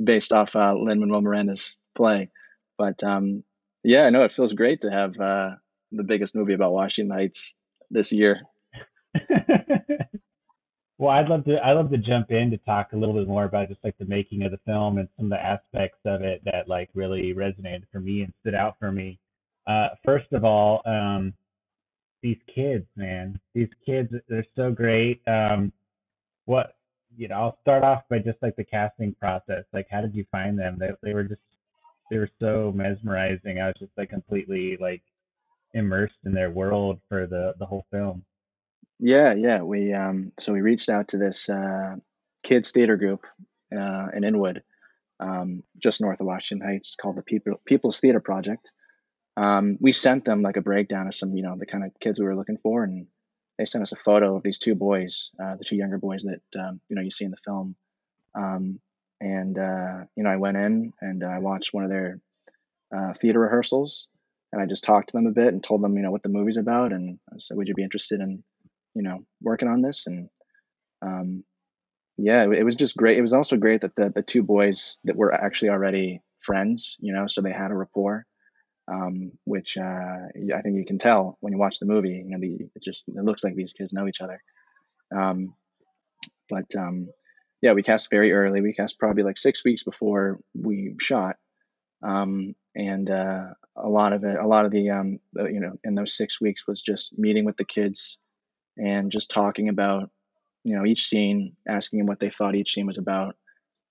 based 0.03 0.35
off 0.35 0.55
uh, 0.55 0.75
Lin 0.75 1.01
Manuel 1.01 1.23
Miranda's 1.23 1.79
play, 1.95 2.31
but 2.77 3.03
um, 3.03 3.43
yeah, 3.83 4.11
no, 4.11 4.23
it 4.23 4.33
feels 4.33 4.53
great 4.53 4.83
to 4.83 4.91
have 4.91 5.19
uh, 5.19 5.53
the 5.91 6.05
biggest 6.05 6.35
movie 6.35 6.53
about 6.53 6.73
Washington 6.73 7.17
Heights 7.17 7.55
this 7.91 8.13
year. 8.13 8.43
well, 11.01 11.17
I'd 11.17 11.29
love 11.29 11.47
to. 11.47 11.57
I'd 11.65 11.73
love 11.73 11.91
to 11.93 11.97
jump 11.97 12.31
in 12.31 12.51
to 12.51 12.59
talk 12.59 12.93
a 12.93 12.97
little 12.97 13.15
bit 13.15 13.27
more 13.27 13.45
about 13.45 13.69
just 13.69 13.83
like 13.83 13.97
the 13.97 14.05
making 14.05 14.43
of 14.43 14.51
the 14.51 14.61
film 14.67 14.99
and 14.99 15.09
some 15.17 15.27
of 15.27 15.31
the 15.31 15.43
aspects 15.43 15.99
of 16.05 16.21
it 16.21 16.43
that 16.45 16.69
like 16.69 16.91
really 16.93 17.33
resonated 17.33 17.85
for 17.91 18.01
me 18.01 18.21
and 18.21 18.35
stood 18.43 18.55
out 18.55 18.77
for 18.79 18.93
me. 18.93 19.19
Uh, 19.67 19.89
first 20.05 20.31
of 20.33 20.45
all, 20.45 20.83
um, 20.85 21.33
these 22.23 22.37
kids, 22.55 22.85
man, 22.97 23.41
these 23.55 23.71
kids, 23.87 24.13
they're 24.29 24.45
so 24.55 24.71
great. 24.71 25.23
Um, 25.27 25.73
what 26.45 26.75
you 27.17 27.29
know, 27.29 27.37
I'll 27.37 27.59
start 27.63 27.83
off 27.83 28.03
by 28.11 28.19
just 28.19 28.37
like 28.43 28.57
the 28.57 28.65
casting 28.65 29.15
process. 29.15 29.65
Like, 29.73 29.87
how 29.91 30.03
did 30.03 30.15
you 30.15 30.27
find 30.31 30.59
them? 30.59 30.77
They 30.79 30.91
they 31.03 31.15
were 31.15 31.25
just 31.25 31.41
they 32.11 32.19
were 32.19 32.31
so 32.39 32.75
mesmerizing. 32.77 33.59
I 33.59 33.69
was 33.69 33.77
just 33.81 33.93
like 33.97 34.11
completely 34.11 34.77
like 34.79 35.01
immersed 35.73 36.21
in 36.27 36.35
their 36.35 36.51
world 36.51 37.01
for 37.09 37.27
the 37.27 37.55
the 37.59 37.65
whole 37.65 37.87
film. 37.91 38.23
Yeah, 38.99 39.35
yeah. 39.35 39.63
We 39.63 39.93
um, 39.93 40.33
so 40.39 40.53
we 40.53 40.61
reached 40.61 40.89
out 40.89 41.09
to 41.09 41.19
this 41.19 41.49
uh, 41.49 41.97
kids 42.43 42.71
theater 42.71 42.97
group 42.97 43.27
uh, 43.77 44.09
in 44.15 44.25
Inwood, 44.25 44.63
um, 45.19 45.63
just 45.79 46.01
north 46.01 46.21
of 46.21 46.27
Washington 46.27 46.67
Heights, 46.67 46.97
called 47.01 47.17
the 47.17 47.23
People 47.23 47.61
People's 47.65 47.99
Theater 48.01 48.21
Project. 48.21 48.73
Um, 49.37 49.79
we 49.81 49.93
sent 49.93 50.25
them 50.25 50.43
like 50.43 50.57
a 50.57 50.63
breakdown 50.63 51.07
of 51.07 51.15
some, 51.15 51.33
you 51.35 51.43
know, 51.43 51.57
the 51.57 51.67
kind 51.67 51.85
of 51.85 51.99
kids 52.01 52.19
we 52.21 52.27
were 52.27 52.37
looking 52.37 52.59
for, 52.59 52.83
and 52.85 53.07
they 53.59 53.65
sent 53.65 53.83
us 53.83 53.93
a 53.93 53.97
photo 53.97 54.37
of 54.37 54.43
these 54.43 54.59
two 54.59 54.75
boys, 54.75 55.31
uh, 55.43 55.57
the 55.57 55.65
two 55.65 55.77
younger 55.77 55.99
boys 55.99 56.25
that 56.25 56.61
um, 56.61 56.81
you 56.89 56.97
know 56.97 57.03
you 57.03 57.11
see 57.11 57.25
in 57.25 57.31
the 57.31 57.37
film. 57.45 57.77
Um, 58.35 58.81
and 59.21 59.59
uh, 59.59 60.05
you 60.17 60.25
know, 60.25 60.31
I 60.31 60.37
went 60.37 60.57
in 60.57 60.93
and 61.01 61.25
I 61.25 61.39
watched 61.39 61.73
one 61.73 61.85
of 61.85 61.91
their 61.91 62.21
uh, 62.95 63.15
theater 63.15 63.41
rehearsals, 63.41 64.09
and 64.53 64.61
I 64.61 64.67
just 64.67 64.85
talked 64.85 65.11
to 65.11 65.17
them 65.17 65.27
a 65.27 65.33
bit 65.33 65.49
and 65.53 65.63
told 65.63 65.83
them, 65.83 65.97
you 65.97 66.03
know, 66.03 66.11
what 66.11 66.23
the 66.23 66.29
movie's 66.29 66.57
about, 66.57 66.93
and 66.93 67.19
I 67.33 67.37
said, 67.39 67.57
"Would 67.57 67.69
you 67.69 67.75
be 67.75 67.85
interested 67.85 68.21
in, 68.21 68.43
you 68.95 69.03
know, 69.03 69.25
working 69.41 69.69
on 69.69 69.83
this?" 69.83 70.07
And 70.07 70.29
um, 71.03 71.45
yeah, 72.17 72.45
it, 72.45 72.65
was 72.65 72.77
just 72.77 72.97
great. 72.97 73.19
It 73.19 73.23
was 73.23 73.33
also 73.33 73.57
great 73.57 73.83
that 73.83 73.97
the 73.97 74.11
the 74.11 74.23
two 74.23 74.43
boys 74.43 74.99
that 75.05 75.17
were 75.17 75.33
actually 75.33 75.71
already 75.71 76.23
friends, 76.41 76.97
you 77.01 77.13
know, 77.13 77.27
so 77.27 77.41
they 77.41 77.53
had 77.53 77.71
a 77.71 77.75
rapport, 77.75 78.27
um, 78.89 79.33
which 79.45 79.77
uh, 79.79 79.83
I 79.83 80.63
think 80.63 80.77
you 80.77 80.85
can 80.87 80.99
tell 80.99 81.39
when 81.41 81.53
you 81.53 81.59
watch 81.59 81.79
the 81.79 81.87
movie. 81.87 82.23
You 82.25 82.31
know, 82.31 82.39
the 82.41 82.69
it 82.75 82.83
just 82.83 83.09
it 83.09 83.25
looks 83.25 83.45
like 83.45 83.55
these 83.55 83.73
kids 83.73 83.93
know 83.93 84.07
each 84.07 84.21
other. 84.21 84.43
Um, 85.15 85.55
but 86.49 86.67
um, 86.77 87.09
yeah, 87.63 87.73
we 87.73 87.83
cast 87.83 88.11
very 88.11 88.33
early. 88.33 88.61
We 88.61 88.75
cast 88.75 88.99
probably 88.99 89.23
like 89.23 89.39
six 89.39 89.65
weeks 89.65 89.83
before 89.83 90.41
we 90.55 90.97
shot, 91.01 91.37
um, 92.03 92.55
and 92.77 93.09
uh, 93.09 93.47
a 93.77 93.89
lot 93.89 94.13
of 94.13 94.25
it, 94.25 94.39
a 94.39 94.47
lot 94.47 94.67
of 94.67 94.75
um, 94.75 95.21
the, 95.33 95.45
you 95.45 95.61
know, 95.61 95.73
in 95.85 95.95
those 95.95 96.17
six 96.17 96.41
weeks 96.41 96.67
was 96.67 96.83
just 96.83 97.19
meeting 97.19 97.45
with 97.45 97.57
the 97.57 97.65
kids 97.65 98.19
and 98.77 99.11
just 99.11 99.31
talking 99.31 99.69
about 99.69 100.11
you 100.65 100.77
know, 100.77 100.85
each 100.85 101.07
scene, 101.09 101.57
asking 101.67 102.01
them 102.01 102.07
what 102.07 102.21
they 102.21 102.31
thought 102.31 102.55
each 102.55 102.75
scene 102.75 102.87
was 102.87 102.99
about. 102.99 103.37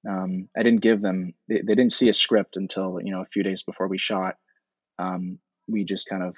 Um, 0.07 0.47
I 0.55 0.63
didn't 0.63 0.81
give 0.81 1.01
them; 1.01 1.33
they, 1.47 1.57
they, 1.57 1.75
didn't 1.75 1.93
see 1.93 2.09
a 2.09 2.13
script 2.13 2.57
until 2.57 2.99
you 3.03 3.11
know 3.11 3.21
a 3.21 3.27
few 3.33 3.43
days 3.43 3.63
before 3.63 3.87
we 3.87 3.97
shot. 3.97 4.37
Um, 4.97 5.39
we 5.67 5.83
just 5.83 6.07
kind 6.07 6.23
of 6.23 6.35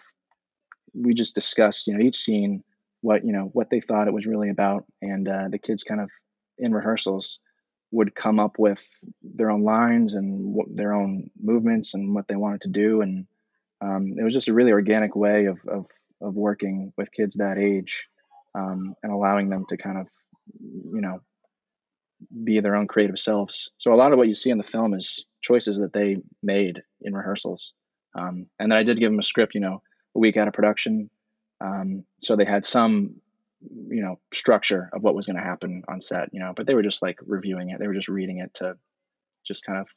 we 0.94 1.14
just 1.14 1.36
discussed, 1.36 1.88
you 1.88 1.94
know, 1.94 2.04
each 2.04 2.18
scene, 2.18 2.64
what 3.02 3.24
you 3.24 3.34
know, 3.34 3.50
what 3.54 3.70
they 3.70 3.82
thought 3.82 4.08
it 4.08 4.14
was 4.14 4.26
really 4.26 4.50
about, 4.50 4.86
and 5.02 5.28
uh, 5.28 5.48
the 5.50 5.60
kids 5.60 5.84
kind 5.84 6.02
of 6.02 6.10
in 6.58 6.74
rehearsals 6.74 7.40
would 7.92 8.16
come 8.16 8.40
up 8.40 8.58
with 8.58 8.88
their 9.22 9.52
own 9.52 9.64
lines 9.64 10.14
and 10.14 10.54
what, 10.54 10.74
their 10.76 10.94
own 10.94 11.30
movements 11.42 11.94
and 11.94 12.16
what 12.16 12.28
they 12.28 12.36
wanted 12.36 12.62
to 12.62 12.70
do, 12.70 13.02
and 13.02 13.28
um, 13.82 14.16
it 14.18 14.24
was 14.24 14.34
just 14.34 14.48
a 14.48 14.54
really 14.54 14.72
organic 14.72 15.16
way 15.16 15.46
of, 15.46 15.60
of 15.68 15.86
of 16.20 16.36
working 16.36 16.94
with 16.98 17.12
kids 17.12 17.36
that 17.36 17.58
age 17.58 18.08
um, 18.56 18.96
and 19.04 19.12
allowing 19.12 19.50
them 19.50 19.66
to 19.70 19.78
kind 19.78 19.98
of 19.98 20.08
you 20.60 21.02
know 21.02 21.22
be 22.44 22.60
their 22.60 22.76
own 22.76 22.88
creative 22.88 23.20
selves. 23.20 23.72
So 23.78 23.94
a 23.94 23.96
lot 23.96 24.12
of 24.12 24.18
what 24.18 24.28
you 24.28 24.36
see 24.36 24.52
in 24.52 24.58
the 24.58 24.64
film 24.64 24.94
is 24.94 25.26
choices 25.42 25.80
that 25.80 25.94
they 25.94 26.18
made 26.44 26.84
in 27.02 27.16
rehearsals. 27.16 27.74
Um, 28.16 28.46
and 28.60 28.72
then 28.72 28.78
I 28.78 28.84
did 28.84 29.00
give 29.00 29.10
them 29.10 29.20
a 29.20 29.24
script, 29.24 29.56
you 29.56 29.62
know, 29.62 29.82
a 30.16 30.20
week 30.20 30.38
out 30.38 30.48
of 30.48 30.54
production, 30.54 31.10
um, 31.62 32.04
so 32.20 32.36
they 32.36 32.46
had 32.46 32.66
some, 32.66 33.16
you 33.62 34.02
know, 34.02 34.20
structure 34.34 34.90
of 34.94 35.04
what 35.04 35.16
was 35.16 35.28
going 35.28 35.38
to 35.38 35.44
happen 35.44 35.84
on 35.88 36.02
set, 36.02 36.30
you 36.34 36.40
know. 36.40 36.54
But 36.56 36.66
they 36.66 36.74
were 36.74 36.84
just 36.84 37.02
like 37.02 37.20
reviewing 37.26 37.70
it; 37.70 37.80
they 37.80 37.88
were 37.88 37.94
just 37.94 38.10
reading 38.10 38.40
it 38.40 38.54
to 38.56 38.76
just 39.46 39.64
kind 39.64 39.80
of 39.80 39.88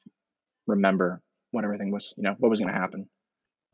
remember 0.67 1.23
what 1.51 1.65
everything 1.65 1.91
was, 1.91 2.13
you 2.17 2.23
know, 2.23 2.35
what 2.39 2.51
was 2.51 2.61
going 2.61 2.73
to 2.73 2.79
happen. 2.79 3.09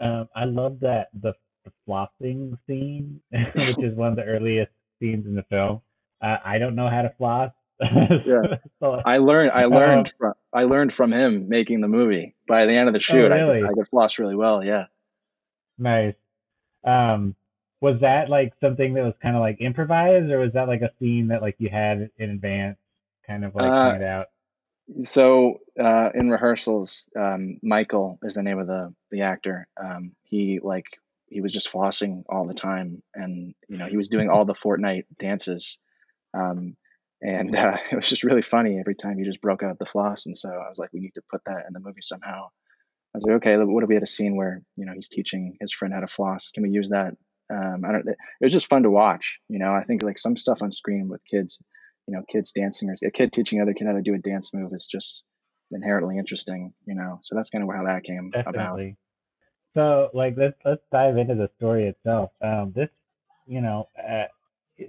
Um, 0.01 0.29
I 0.35 0.45
love 0.45 0.81
that 0.81 1.09
the, 1.13 1.35
the 1.65 1.73
flossing 1.87 2.57
scene, 2.67 3.21
which 3.31 3.79
is 3.79 3.95
one 3.95 4.09
of 4.09 4.17
the 4.17 4.25
earliest 4.25 4.73
scenes 5.01 5.27
in 5.27 5.35
the 5.35 5.45
film. 5.45 5.81
Uh, 6.23 6.37
I 6.45 6.59
don't 6.59 6.75
know 6.75 6.89
how 6.89 7.03
to 7.03 7.13
floss. 7.17 7.53
yeah, 7.81 8.57
so, 8.79 9.01
I 9.07 9.19
learned. 9.19 9.53
I 9.53 9.65
learned 9.65 10.09
um, 10.09 10.13
from. 10.19 10.35
I 10.53 10.65
learned 10.65 10.93
from 10.93 11.13
him 11.13 11.49
making 11.49 11.81
the 11.81 11.89
movie. 11.89 12.35
By 12.47 12.67
the 12.67 12.75
end 12.75 12.89
of 12.89 12.93
the 12.93 12.99
oh, 12.99 13.01
shoot, 13.01 13.33
oh, 13.33 13.35
really? 13.35 13.59
I, 13.59 13.69
could, 13.69 13.71
I 13.71 13.75
could 13.75 13.89
floss 13.89 14.19
really 14.19 14.37
well. 14.37 14.63
Yeah. 14.63 14.87
Nice. 15.79 16.15
Um, 16.85 17.35
was 17.81 18.01
that 18.03 18.29
like 18.29 18.53
something 18.61 18.95
that 18.95 19.05
was 19.05 19.15
kind 19.23 19.35
of 19.35 19.41
like 19.41 19.61
improvised, 19.61 20.31
or 20.31 20.41
was 20.41 20.53
that 20.53 20.69
like 20.69 20.83
a 20.83 20.91
scene 20.99 21.29
that 21.29 21.41
like 21.41 21.57
you 21.59 21.71
had 21.71 22.11
in 22.19 22.31
advance, 22.31 22.77
kind 23.27 23.45
of 23.45 23.55
like 23.55 23.71
uh, 23.71 24.05
out? 24.05 24.27
So 25.03 25.61
uh, 25.79 26.11
in 26.15 26.31
rehearsals, 26.31 27.09
um, 27.17 27.59
Michael 27.63 28.19
is 28.23 28.35
the 28.35 28.43
name 28.43 28.59
of 28.59 28.67
the 28.67 28.93
the 29.11 29.23
actor. 29.23 29.67
Um, 29.83 30.13
he 30.25 30.61
like 30.63 30.87
he 31.31 31.41
was 31.41 31.53
just 31.53 31.73
flossing 31.73 32.25
all 32.29 32.47
the 32.47 32.55
time, 32.55 33.03
and 33.15 33.55
you 33.69 33.79
know 33.79 33.87
he 33.87 33.97
was 33.97 34.09
doing 34.09 34.29
all 34.29 34.45
the 34.45 34.55
Fortnite 34.55 35.05
dances, 35.19 35.79
um, 36.35 36.75
and 37.23 37.57
uh, 37.57 37.77
it 37.93 37.97
was 37.97 38.09
just 38.09 38.25
really 38.25 38.43
funny 38.43 38.79
every 38.79 38.95
time 38.95 39.19
he 39.19 39.25
just 39.25 39.41
broke 39.41 39.63
out 39.63 39.79
the 39.79 39.87
floss. 39.87 40.27
And 40.27 40.37
so 40.37 40.49
I 40.49 40.69
was 40.69 40.79
like, 40.79 40.93
we 40.93 41.01
need 41.01 41.15
to 41.15 41.23
put 41.31 41.43
that 41.47 41.65
in 41.67 41.73
the 41.73 41.81
movie 41.81 42.03
somehow. 42.03 42.49
I 43.15 43.19
was 43.19 43.25
like, 43.25 43.37
okay, 43.37 43.57
what 43.57 43.83
if 43.83 43.89
we 43.89 43.95
had 43.95 44.05
a 44.05 44.09
scene 44.09 44.37
where 44.37 44.63
you 44.77 44.87
know 44.87 44.93
he's 44.93 45.09
teaching 45.09 45.57
his 45.61 45.73
friend 45.73 45.95
how 45.95 46.01
to 46.01 46.07
floss? 46.07 46.51
Can 46.53 46.63
we 46.63 46.71
use 46.71 46.91
that? 46.91 47.15
Um, 47.53 47.85
I 47.85 47.93
don't. 47.93 48.09
It 48.09 48.17
was 48.41 48.53
just 48.53 48.69
fun 48.69 48.83
to 48.83 48.91
watch. 48.91 49.41
You 49.49 49.59
know, 49.59 49.73
I 49.73 49.85
think 49.85 50.03
like 50.03 50.19
some 50.19 50.37
stuff 50.37 50.63
on 50.63 50.71
screen 50.73 51.09
with 51.09 51.21
kids 51.25 51.59
you 52.11 52.17
know, 52.17 52.25
kids 52.29 52.51
dancing 52.53 52.91
or 52.91 52.97
a 53.07 53.11
kid 53.11 53.33
teaching 53.33 53.61
other 53.61 53.73
kid 53.73 53.87
how 53.87 53.93
to 53.93 54.03
do 54.03 54.15
a 54.15 54.19
dance 54.19 54.53
move 54.53 54.73
is 54.75 54.87
just 54.87 55.25
inherently 55.71 56.19
interesting, 56.19 56.73
you 56.85 56.97
know. 56.97 57.21
So 57.23 57.37
that's 57.37 57.51
kind 57.51 57.63
of 57.63 57.71
how 57.73 57.85
that 57.85 58.03
came 58.03 58.31
Definitely. 58.31 58.61
about. 58.61 58.97
So 59.75 60.11
like 60.15 60.35
let's 60.37 60.57
let's 60.65 60.83
dive 60.93 61.17
into 61.17 61.35
the 61.35 61.51
story 61.57 61.87
itself. 61.89 62.31
Um, 62.43 62.73
this, 62.75 62.89
you 63.47 63.61
know, 63.61 63.89
uh, 63.99 64.25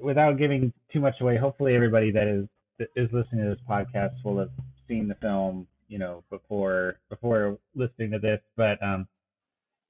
without 0.01 0.37
giving 0.37 0.73
too 0.91 0.99
much 0.99 1.15
away, 1.21 1.37
hopefully 1.37 1.75
everybody 1.75 2.11
that 2.11 2.27
is 2.27 2.47
that 2.79 2.89
is 2.95 3.09
listening 3.11 3.43
to 3.43 3.49
this 3.49 3.63
podcast 3.69 4.13
will 4.23 4.39
have 4.39 4.49
seen 4.87 5.07
the 5.07 5.15
film, 5.15 5.67
you 5.87 5.99
know, 5.99 6.23
before 6.29 6.97
before 7.09 7.57
listening 7.75 8.11
to 8.11 8.19
this. 8.19 8.39
But 8.57 8.81
um, 8.81 9.07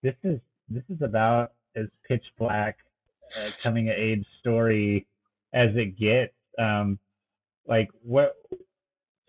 this 0.03 0.15
is 0.23 0.39
this 0.69 0.83
is 0.89 1.01
about 1.01 1.53
as 1.75 1.85
pitch 2.07 2.23
black 2.37 2.77
uh, 3.37 3.49
coming 3.61 3.89
of 3.89 3.95
age 3.95 4.25
story 4.39 5.07
as 5.53 5.69
it 5.75 5.97
gets. 5.97 6.33
Um, 6.59 6.99
like 7.67 7.89
what 8.03 8.35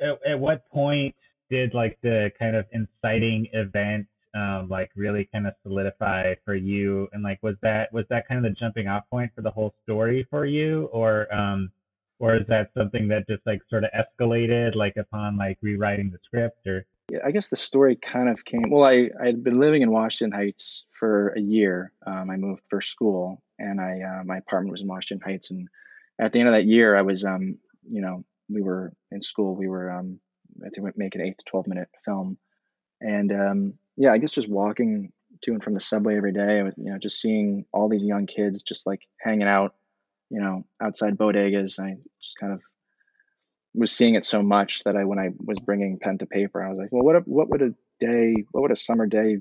at, 0.01 0.19
at 0.29 0.39
what 0.39 0.69
point 0.71 1.15
did 1.51 1.75
like 1.75 1.99
the 2.03 2.33
kind 2.39 2.57
of 2.57 2.67
inciting 2.73 3.47
event 3.53 4.07
um, 4.35 4.69
like 4.69 4.91
really 4.95 5.29
kind 5.33 5.47
of 5.47 5.55
solidify 5.63 6.35
for 6.45 6.55
you? 6.55 7.09
And 7.13 7.23
like 7.23 7.43
was 7.43 7.57
that 7.63 7.93
was 7.93 8.05
that 8.11 8.27
kind 8.29 8.45
of 8.45 8.51
the 8.51 8.59
jumping 8.59 8.89
off 8.89 9.05
point 9.11 9.33
for 9.35 9.43
the 9.43 9.51
whole 9.51 9.75
story 9.85 10.27
for 10.31 10.47
you? 10.47 10.89
Or 10.93 11.33
um 11.35 11.71
or 12.19 12.37
is 12.37 12.47
that 12.49 12.71
something 12.77 13.09
that 13.09 13.27
just 13.29 13.43
like 13.47 13.61
sort 13.69 13.85
of 13.85 13.91
escalated 13.91 14.75
like 14.77 14.97
upon 14.97 15.37
like 15.37 15.59
rewriting 15.61 16.11
the 16.11 16.19
script 16.25 16.67
or? 16.67 16.85
Yeah 17.11 17.19
i 17.25 17.33
guess 17.33 17.49
the 17.49 17.57
story 17.57 17.97
kind 17.97 18.29
of 18.29 18.45
came 18.45 18.71
well 18.71 18.85
i 18.85 19.11
i 19.21 19.27
had 19.27 19.43
been 19.43 19.59
living 19.59 19.83
in 19.83 19.91
washington 19.91 20.31
heights 20.31 20.85
for 20.93 21.31
a 21.31 21.41
year 21.41 21.93
um, 22.07 22.31
i 22.31 22.37
moved 22.37 22.63
for 22.71 22.81
school 22.81 23.43
and 23.59 23.81
i 23.81 24.01
uh, 24.01 24.23
my 24.25 24.37
apartment 24.37 24.71
was 24.71 24.83
in 24.83 24.87
washington 24.87 25.21
heights 25.29 25.51
and 25.51 25.67
at 26.21 26.33
the 26.33 26.39
end 26.39 26.49
of 26.49 26.55
that 26.55 26.65
year 26.65 26.95
i 26.95 27.03
was 27.03 27.25
um 27.25 27.59
you 27.89 28.01
know 28.01 28.25
we 28.53 28.63
were 28.63 28.93
in 29.11 29.21
school, 29.21 29.55
we 29.55 29.69
were 29.69 29.91
um, 29.91 30.21
I 30.61 30.67
had 30.67 30.75
to 30.75 30.93
make 30.97 31.15
an 31.15 31.23
eight 31.23 31.39
to 31.39 31.45
twelve 31.51 31.67
minute 31.67 31.89
film, 32.05 32.37
and 33.01 33.33
um, 33.33 33.75
yeah, 33.97 34.13
I 34.13 34.19
guess 34.19 34.33
just 34.33 34.49
walking 34.49 35.13
to 35.43 35.53
and 35.53 35.63
from 35.63 35.75
the 35.75 35.81
subway 35.81 36.17
every 36.17 36.33
day, 36.33 36.59
you 36.59 36.73
know, 36.91 36.99
just 36.99 37.21
seeing 37.21 37.67
all 37.73 37.89
these 37.89 38.05
young 38.05 38.27
kids 38.27 38.63
just 38.63 38.87
like 38.87 39.01
hanging 39.21 39.49
out, 39.49 39.75
you 40.31 40.41
know, 40.41 40.65
outside 40.81 41.19
bodegas. 41.19 41.79
I 41.79 41.97
just 42.21 42.39
kind 42.39 42.53
of 42.53 42.61
was 43.75 43.91
seeing 43.91 44.15
it 44.15 44.25
so 44.25 44.43
much 44.43 44.85
that 44.85 44.97
I, 44.97 45.05
when 45.05 45.19
I 45.19 45.31
was 45.39 45.59
bringing 45.59 45.99
pen 45.99 46.19
to 46.19 46.27
paper, 46.27 46.63
I 46.63 46.69
was 46.69 46.79
like, 46.79 46.93
well, 46.93 47.03
what, 47.03 47.27
what 47.27 47.49
would 47.49 47.63
a 47.63 47.75
day, 47.99 48.35
what 48.53 48.63
would 48.63 48.73
a 48.73 48.77
summer 48.77 49.07
day, 49.07 49.39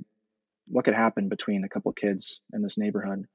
what 0.68 0.86
could 0.86 0.96
happen 0.96 1.30
between 1.30 1.64
a 1.64 1.70
couple 1.70 1.92
kids 1.92 2.42
in 2.54 2.62
this 2.62 2.78
neighborhood? 2.78 3.28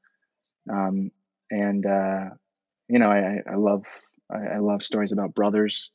Um, 0.70 1.11
and, 1.50 1.87
uh, 1.87 2.30
you 2.88 2.99
know, 2.99 3.11
I, 3.11 3.42
I 3.50 3.56
love 3.56 3.85
I, 4.30 4.56
I 4.56 4.58
love 4.58 4.82
stories 4.82 5.12
about 5.12 5.35
brothers. 5.35 5.90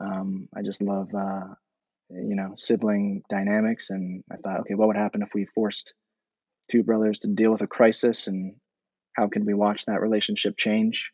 Um, 0.00 0.48
I 0.56 0.62
just 0.62 0.82
love, 0.82 1.08
uh, 1.14 1.54
you 2.10 2.36
know, 2.36 2.54
sibling 2.56 3.22
dynamics. 3.28 3.90
And 3.90 4.22
I 4.30 4.36
thought, 4.36 4.60
okay, 4.60 4.74
what 4.74 4.88
would 4.88 4.96
happen 4.96 5.22
if 5.22 5.34
we 5.34 5.46
forced 5.46 5.94
two 6.70 6.82
brothers 6.82 7.20
to 7.20 7.28
deal 7.28 7.50
with 7.50 7.62
a 7.62 7.66
crisis, 7.66 8.26
and 8.26 8.56
how 9.14 9.28
can 9.28 9.44
we 9.44 9.54
watch 9.54 9.84
that 9.86 10.00
relationship 10.00 10.56
change? 10.56 11.12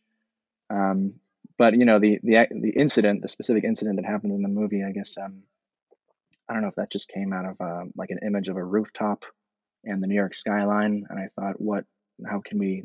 Um, 0.71 1.15
but 1.59 1.75
you 1.75 1.85
know, 1.85 1.99
the 1.99 2.19
the 2.23 2.47
the 2.51 2.73
incident, 2.77 3.23
the 3.23 3.29
specific 3.29 3.65
incident 3.65 3.97
that 3.97 4.07
happens 4.07 4.35
in 4.35 4.43
the 4.43 4.49
movie, 4.49 4.83
I 4.83 4.93
guess, 4.93 5.17
um, 5.19 5.43
I 6.49 6.55
don't 6.55 6.63
know 6.63 6.69
if 6.69 6.75
that 6.77 6.91
just 6.91 7.09
came 7.09 7.33
out 7.33 7.45
of 7.45 7.61
uh, 7.61 7.85
like 7.97 8.11
an 8.11 8.21
image 8.27 8.49
of 8.49 8.57
a 8.57 8.65
rooftop 8.65 9.25
and 9.85 10.03
the 10.03 10.07
New 10.07 10.15
York 10.15 10.35
skyline, 10.35 11.07
and 11.09 11.19
I 11.19 11.29
thought, 11.35 11.61
what, 11.61 11.85
how 12.27 12.41
can 12.41 12.59
we 12.59 12.85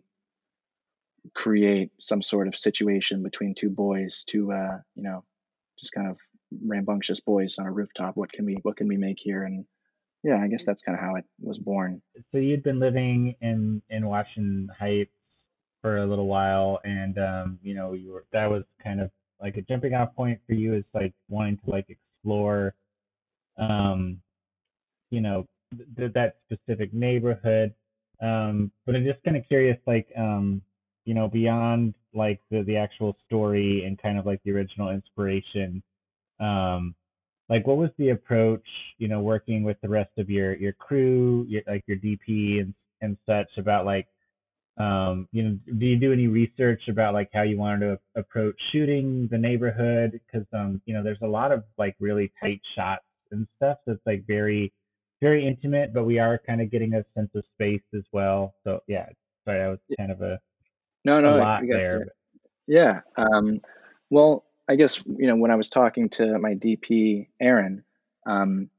create 1.34 1.92
some 2.00 2.22
sort 2.22 2.48
of 2.48 2.56
situation 2.56 3.24
between 3.24 3.56
two 3.56 3.70
boys, 3.70 4.24
to 4.26 4.52
uh, 4.52 4.78
you 4.96 5.04
know, 5.04 5.24
just 5.80 5.92
kind 5.92 6.10
of 6.10 6.18
rambunctious 6.66 7.20
boys 7.20 7.58
on 7.60 7.66
a 7.66 7.72
rooftop. 7.72 8.16
What 8.16 8.32
can 8.32 8.46
we 8.46 8.56
what 8.64 8.78
can 8.78 8.88
we 8.88 8.98
make 8.98 9.18
here? 9.20 9.44
And 9.44 9.66
yeah, 10.24 10.38
I 10.38 10.48
guess 10.48 10.66
that's 10.66 10.82
kind 10.82 10.98
of 10.98 11.04
how 11.04 11.16
it 11.16 11.26
was 11.40 11.58
born. 11.58 12.02
So 12.32 12.38
you'd 12.38 12.64
been 12.64 12.80
living 12.80 13.36
in 13.42 13.82
in 13.90 14.08
Washington 14.08 14.70
Heights 14.78 15.12
for 15.82 15.98
a 15.98 16.06
little 16.06 16.28
while, 16.28 16.80
and 16.84 17.18
um, 17.18 17.60
you 17.62 17.76
know, 17.76 17.94
you 17.94 18.12
were 18.12 18.26
that 18.34 18.50
was 18.50 18.64
kind 18.84 19.02
of 19.02 19.12
like 19.42 19.58
a 19.58 19.62
jumping 19.62 19.94
off 19.94 20.16
point 20.16 20.40
for 20.48 20.54
you 20.54 20.74
is 20.76 20.84
like 20.94 21.14
wanting 21.30 21.58
to 21.58 21.70
like 21.70 21.88
explore, 21.90 22.74
um, 23.58 24.20
you 25.12 25.22
know, 25.22 25.46
th- 25.96 26.14
that 26.14 26.38
specific 26.46 26.94
neighborhood. 26.94 27.74
Um, 28.22 28.72
but 28.86 28.96
I'm 28.96 29.06
just 29.06 29.24
kind 29.24 29.38
of 29.38 29.48
curious, 29.48 29.78
like, 29.86 30.08
um, 30.18 30.62
you 31.06 31.14
know, 31.14 31.28
beyond 31.28 31.94
like 32.14 32.42
the, 32.50 32.64
the 32.64 32.78
actual 32.78 33.16
story 33.28 33.84
and 33.86 34.02
kind 34.02 34.18
of 34.18 34.26
like 34.26 34.42
the 34.44 34.52
original 34.52 34.90
inspiration, 34.90 35.84
um, 36.40 36.96
like 37.50 37.66
what 37.66 37.78
was 37.78 37.90
the 37.98 38.10
approach, 38.10 38.66
you 38.98 39.08
know, 39.08 39.22
working 39.22 39.64
with 39.64 39.78
the 39.82 39.90
rest 39.90 40.12
of 40.18 40.30
your, 40.30 40.56
your 40.56 40.74
crew, 40.74 41.46
your, 41.48 41.62
like 41.68 41.84
your 41.88 41.98
DP 41.98 42.60
and, 42.60 42.74
and 43.02 43.18
such 43.26 43.50
about 43.58 43.86
like, 43.86 44.08
um, 44.78 45.28
you 45.32 45.44
know, 45.44 45.58
do 45.80 45.86
you 45.86 45.98
do 45.98 46.14
any 46.14 46.28
research 46.28 46.82
about 46.88 47.14
like 47.14 47.30
how 47.34 47.42
you 47.42 47.58
wanted 47.58 47.80
to 47.80 48.00
approach 48.16 48.56
shooting 48.72 49.28
the 49.32 49.38
neighborhood? 49.38 50.20
Cause, 50.32 50.46
um, 50.54 50.82
you 50.86 50.94
know, 50.94 51.04
there's 51.04 51.22
a 51.24 51.28
lot 51.28 51.52
of 51.52 51.64
like 51.78 51.96
really 52.00 52.32
tight 52.40 52.62
shots 52.76 53.04
and 53.32 53.48
stuff 53.56 53.78
that's 53.88 54.00
like 54.06 54.26
very, 54.28 54.72
very 55.22 55.48
intimate, 55.48 55.94
but 55.94 56.04
we 56.04 56.20
are 56.20 56.40
kind 56.46 56.62
of 56.62 56.70
getting 56.70 56.94
a 56.94 57.06
sense 57.16 57.32
of 57.34 57.44
space 57.56 57.82
as 57.96 58.04
well. 58.12 58.54
So 58.64 58.82
yeah, 58.88 59.08
sorry, 59.46 59.60
that 59.60 59.68
was 59.68 59.80
kind 59.98 60.12
of 60.12 60.22
a 60.22 60.40
no, 61.06 61.22
no, 61.22 61.38
a 61.38 61.40
lot 61.40 61.64
there. 61.68 62.08
Yeah. 62.68 63.00
Um, 63.16 63.62
well, 64.10 64.44
I 64.68 64.76
guess 64.76 65.02
you 65.06 65.28
know 65.28 65.36
when 65.36 65.52
I 65.52 65.56
was 65.56 65.70
talking 65.70 66.10
to 66.12 66.38
my 66.40 66.56
DP 66.56 67.28
Aaron, 67.40 67.84
um, 68.26 68.70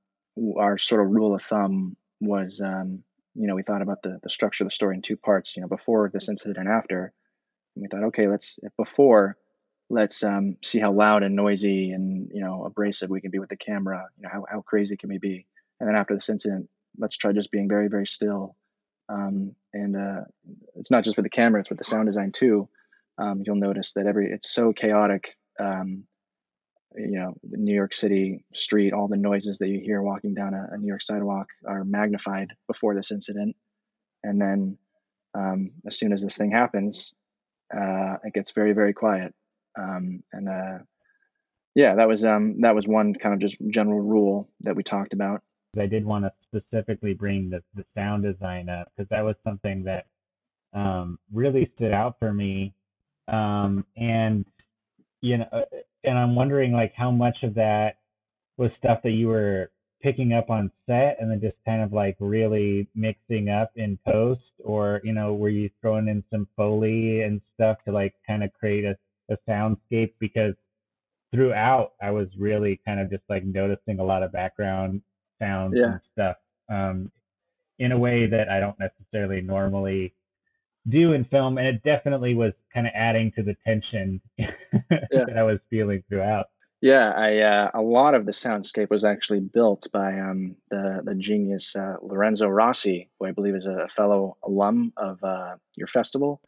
our 0.56 0.78
sort 0.78 1.00
of 1.00 1.10
rule 1.10 1.34
of 1.34 1.42
thumb 1.42 1.96
was 2.20 2.60
um, 2.64 3.02
you 3.34 3.46
know 3.46 3.54
we 3.54 3.62
thought 3.62 3.82
about 3.82 4.02
the 4.02 4.18
the 4.22 4.30
structure 4.30 4.64
of 4.64 4.68
the 4.68 4.74
story 4.74 4.96
in 4.96 5.02
two 5.02 5.16
parts. 5.16 5.56
You 5.56 5.62
know, 5.62 5.68
before 5.68 6.10
this 6.12 6.28
incident 6.28 6.58
and 6.58 6.68
after. 6.68 7.12
And 7.74 7.82
we 7.82 7.88
thought, 7.88 8.06
okay, 8.08 8.26
let's 8.26 8.58
before 8.76 9.36
let's 9.90 10.22
um, 10.22 10.56
see 10.62 10.78
how 10.78 10.92
loud 10.92 11.22
and 11.22 11.34
noisy 11.34 11.92
and 11.92 12.30
you 12.32 12.42
know 12.42 12.64
abrasive 12.64 13.10
we 13.10 13.20
can 13.20 13.30
be 13.30 13.38
with 13.38 13.48
the 13.48 13.56
camera. 13.56 14.06
You 14.16 14.24
know 14.24 14.30
how 14.32 14.44
how 14.50 14.60
crazy 14.60 14.96
can 14.96 15.08
we 15.08 15.18
be? 15.18 15.46
And 15.80 15.88
then 15.88 15.96
after 15.96 16.14
this 16.14 16.28
incident, 16.28 16.68
let's 16.98 17.16
try 17.16 17.32
just 17.32 17.50
being 17.50 17.68
very 17.68 17.88
very 17.88 18.06
still. 18.06 18.56
Um, 19.08 19.54
and 19.72 19.96
uh, 19.96 20.24
it's 20.76 20.90
not 20.90 21.04
just 21.04 21.16
with 21.16 21.24
the 21.24 21.30
camera; 21.30 21.60
it's 21.60 21.70
with 21.70 21.78
the 21.78 21.84
sound 21.84 22.06
design 22.06 22.32
too. 22.32 22.68
Um, 23.16 23.42
you'll 23.44 23.56
notice 23.56 23.94
that 23.94 24.06
every 24.06 24.30
it's 24.30 24.50
so 24.50 24.72
chaotic. 24.72 25.36
Um, 25.58 26.04
you 26.96 27.18
know, 27.18 27.34
the 27.48 27.58
New 27.58 27.74
York 27.74 27.94
City 27.94 28.44
street, 28.54 28.92
all 28.92 29.08
the 29.08 29.16
noises 29.16 29.58
that 29.58 29.68
you 29.68 29.78
hear 29.78 30.02
walking 30.02 30.34
down 30.34 30.54
a, 30.54 30.68
a 30.72 30.78
New 30.78 30.86
York 30.86 31.02
sidewalk 31.02 31.46
are 31.66 31.84
magnified 31.84 32.52
before 32.66 32.96
this 32.96 33.10
incident, 33.10 33.56
and 34.24 34.40
then 34.40 34.78
um, 35.34 35.70
as 35.86 35.98
soon 35.98 36.12
as 36.12 36.22
this 36.22 36.36
thing 36.36 36.50
happens, 36.50 37.14
uh, 37.74 38.16
it 38.24 38.32
gets 38.32 38.52
very 38.52 38.72
very 38.72 38.92
quiet. 38.92 39.34
Um, 39.78 40.22
and 40.32 40.48
uh, 40.48 40.78
yeah, 41.74 41.94
that 41.94 42.08
was 42.08 42.24
um, 42.24 42.58
that 42.60 42.74
was 42.74 42.88
one 42.88 43.14
kind 43.14 43.34
of 43.34 43.40
just 43.40 43.56
general 43.68 44.00
rule 44.00 44.48
that 44.60 44.74
we 44.74 44.82
talked 44.82 45.12
about. 45.12 45.42
I 45.78 45.86
did 45.86 46.04
want 46.04 46.24
to 46.24 46.32
specifically 46.42 47.14
bring 47.14 47.50
the 47.50 47.62
the 47.74 47.84
sound 47.94 48.24
design 48.24 48.68
up 48.68 48.90
because 48.96 49.08
that 49.10 49.24
was 49.24 49.36
something 49.44 49.84
that 49.84 50.06
um, 50.72 51.18
really 51.32 51.70
stood 51.76 51.92
out 51.92 52.18
for 52.18 52.32
me, 52.32 52.74
um, 53.28 53.84
and 53.96 54.44
you 55.20 55.38
know, 55.38 55.46
uh, 55.52 55.62
and 56.04 56.18
I'm 56.18 56.34
wondering 56.34 56.72
like 56.72 56.92
how 56.96 57.10
much 57.10 57.38
of 57.42 57.54
that 57.54 57.98
was 58.56 58.70
stuff 58.78 59.00
that 59.04 59.10
you 59.10 59.28
were 59.28 59.70
picking 60.02 60.32
up 60.32 60.48
on 60.48 60.70
set 60.86 61.16
and 61.20 61.30
then 61.30 61.40
just 61.40 61.56
kind 61.64 61.82
of 61.82 61.92
like 61.92 62.16
really 62.20 62.88
mixing 62.94 63.48
up 63.48 63.72
in 63.76 63.98
post 64.06 64.40
or 64.64 65.00
you 65.02 65.12
know 65.12 65.34
were 65.34 65.48
you 65.48 65.68
throwing 65.80 66.06
in 66.06 66.22
some 66.30 66.46
foley 66.56 67.22
and 67.22 67.40
stuff 67.54 67.78
to 67.84 67.92
like 67.92 68.14
kind 68.26 68.44
of 68.44 68.52
create 68.52 68.84
a 68.84 68.96
a 69.30 69.36
soundscape 69.48 70.12
because 70.18 70.54
throughout 71.32 71.92
I 72.00 72.10
was 72.10 72.28
really 72.38 72.80
kind 72.84 73.00
of 73.00 73.10
just 73.10 73.24
like 73.28 73.44
noticing 73.44 73.98
a 73.98 74.04
lot 74.04 74.22
of 74.22 74.32
background 74.32 75.02
sounds 75.38 75.74
yeah. 75.76 75.92
and 75.92 76.00
stuff 76.12 76.36
um, 76.68 77.10
in 77.78 77.92
a 77.92 77.98
way 77.98 78.26
that 78.26 78.48
I 78.48 78.60
don't 78.60 78.78
necessarily 78.78 79.40
normally 79.40 80.14
do 80.88 81.12
in 81.12 81.24
film, 81.24 81.58
and 81.58 81.66
it 81.66 81.82
definitely 81.82 82.34
was 82.34 82.52
kind 82.72 82.86
of 82.86 82.92
adding 82.94 83.32
to 83.32 83.42
the 83.42 83.56
tension 83.66 84.20
yeah. 84.38 84.50
that 85.12 85.36
I 85.36 85.42
was 85.42 85.58
feeling 85.70 86.02
throughout. 86.08 86.46
Yeah, 86.80 87.10
I 87.10 87.38
uh, 87.38 87.70
a 87.74 87.82
lot 87.82 88.14
of 88.14 88.24
the 88.24 88.32
soundscape 88.32 88.90
was 88.90 89.04
actually 89.04 89.40
built 89.40 89.88
by 89.92 90.20
um, 90.20 90.56
the 90.70 91.02
the 91.04 91.14
genius 91.16 91.74
uh, 91.74 91.96
Lorenzo 92.02 92.46
Rossi, 92.46 93.10
who 93.18 93.26
I 93.26 93.32
believe 93.32 93.56
is 93.56 93.66
a 93.66 93.88
fellow 93.88 94.36
alum 94.44 94.92
of 94.96 95.22
uh, 95.24 95.56
your 95.76 95.88
festival. 95.88 96.40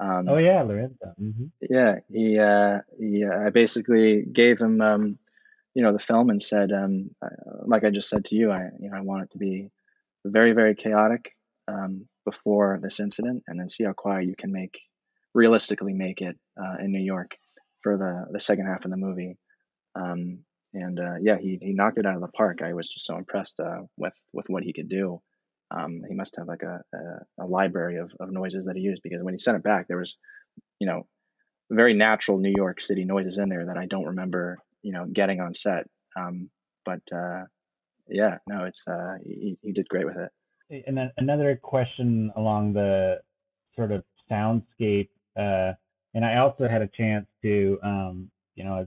Um, 0.00 0.28
oh 0.28 0.38
yeah, 0.38 0.62
Lorenzo. 0.62 1.14
Mm-hmm. 1.20 1.44
Yeah, 1.70 2.00
he 2.10 2.38
uh, 2.38 2.80
he. 2.98 3.24
Uh, 3.24 3.46
I 3.46 3.50
basically 3.50 4.22
gave 4.22 4.58
him, 4.58 4.80
um, 4.80 5.18
you 5.72 5.82
know, 5.82 5.92
the 5.92 6.00
film 6.00 6.30
and 6.30 6.42
said, 6.42 6.72
um, 6.72 7.10
like 7.64 7.84
I 7.84 7.90
just 7.90 8.08
said 8.08 8.24
to 8.26 8.34
you, 8.34 8.50
I 8.50 8.70
you 8.80 8.90
know 8.90 8.96
I 8.96 9.02
want 9.02 9.22
it 9.22 9.30
to 9.32 9.38
be 9.38 9.70
very 10.24 10.50
very 10.50 10.74
chaotic 10.74 11.36
um, 11.68 12.06
before 12.26 12.78
this 12.82 13.00
incident, 13.00 13.44
and 13.46 13.58
then 13.58 13.70
see 13.70 13.84
how 13.84 13.94
quiet 13.94 14.26
you 14.26 14.34
can 14.36 14.52
make, 14.52 14.78
realistically 15.32 15.94
make 15.94 16.20
it 16.20 16.36
uh, 16.60 16.76
in 16.80 16.92
New 16.92 17.02
York 17.02 17.38
for 17.82 17.96
the 17.96 18.26
the 18.32 18.40
second 18.40 18.66
half 18.66 18.84
of 18.84 18.90
the 18.90 18.98
movie. 18.98 19.38
Um, 19.94 20.40
and 20.74 21.00
uh, 21.00 21.14
yeah, 21.22 21.38
he 21.38 21.58
he 21.62 21.72
knocked 21.72 21.98
it 21.98 22.04
out 22.04 22.16
of 22.16 22.20
the 22.20 22.28
park. 22.28 22.60
I 22.62 22.74
was 22.74 22.88
just 22.88 23.06
so 23.06 23.16
impressed 23.16 23.58
uh, 23.60 23.82
with 23.96 24.14
with 24.34 24.46
what 24.50 24.62
he 24.62 24.74
could 24.74 24.90
do. 24.90 25.22
Um, 25.70 26.02
he 26.08 26.14
must 26.14 26.36
have 26.36 26.46
like 26.46 26.62
a, 26.62 26.80
a, 26.94 27.44
a, 27.44 27.46
library 27.46 27.96
of, 27.96 28.12
of 28.20 28.30
noises 28.30 28.66
that 28.66 28.76
he 28.76 28.82
used 28.82 29.02
because 29.02 29.22
when 29.22 29.34
he 29.34 29.38
sent 29.38 29.56
it 29.56 29.64
back, 29.64 29.88
there 29.88 29.98
was, 29.98 30.16
you 30.78 30.86
know, 30.86 31.08
very 31.70 31.92
natural 31.92 32.38
New 32.38 32.52
York 32.56 32.80
City 32.80 33.04
noises 33.04 33.38
in 33.38 33.48
there 33.48 33.66
that 33.66 33.76
I 33.76 33.86
don't 33.86 34.04
remember, 34.04 34.58
you 34.82 34.92
know, 34.92 35.06
getting 35.12 35.40
on 35.40 35.54
set. 35.54 35.88
Um, 36.16 36.50
but 36.84 37.00
uh, 37.12 37.46
yeah, 38.08 38.38
no, 38.46 38.64
it's 38.64 38.86
uh, 38.86 39.14
he, 39.24 39.58
he 39.60 39.72
did 39.72 39.88
great 39.88 40.06
with 40.06 40.16
it. 40.16 40.30
And 40.70 40.96
then 40.96 41.12
another 41.18 41.58
question 41.62 42.32
along 42.36 42.72
the 42.72 43.20
sort 43.74 43.92
of 43.92 44.02
soundscape, 44.30 45.08
uh, 45.36 45.72
and 46.14 46.24
I 46.24 46.38
also 46.38 46.66
had 46.66 46.82
a 46.82 46.88
chance 46.88 47.26
to, 47.42 47.78
um, 47.82 48.30
you 48.54 48.64
know, 48.64 48.86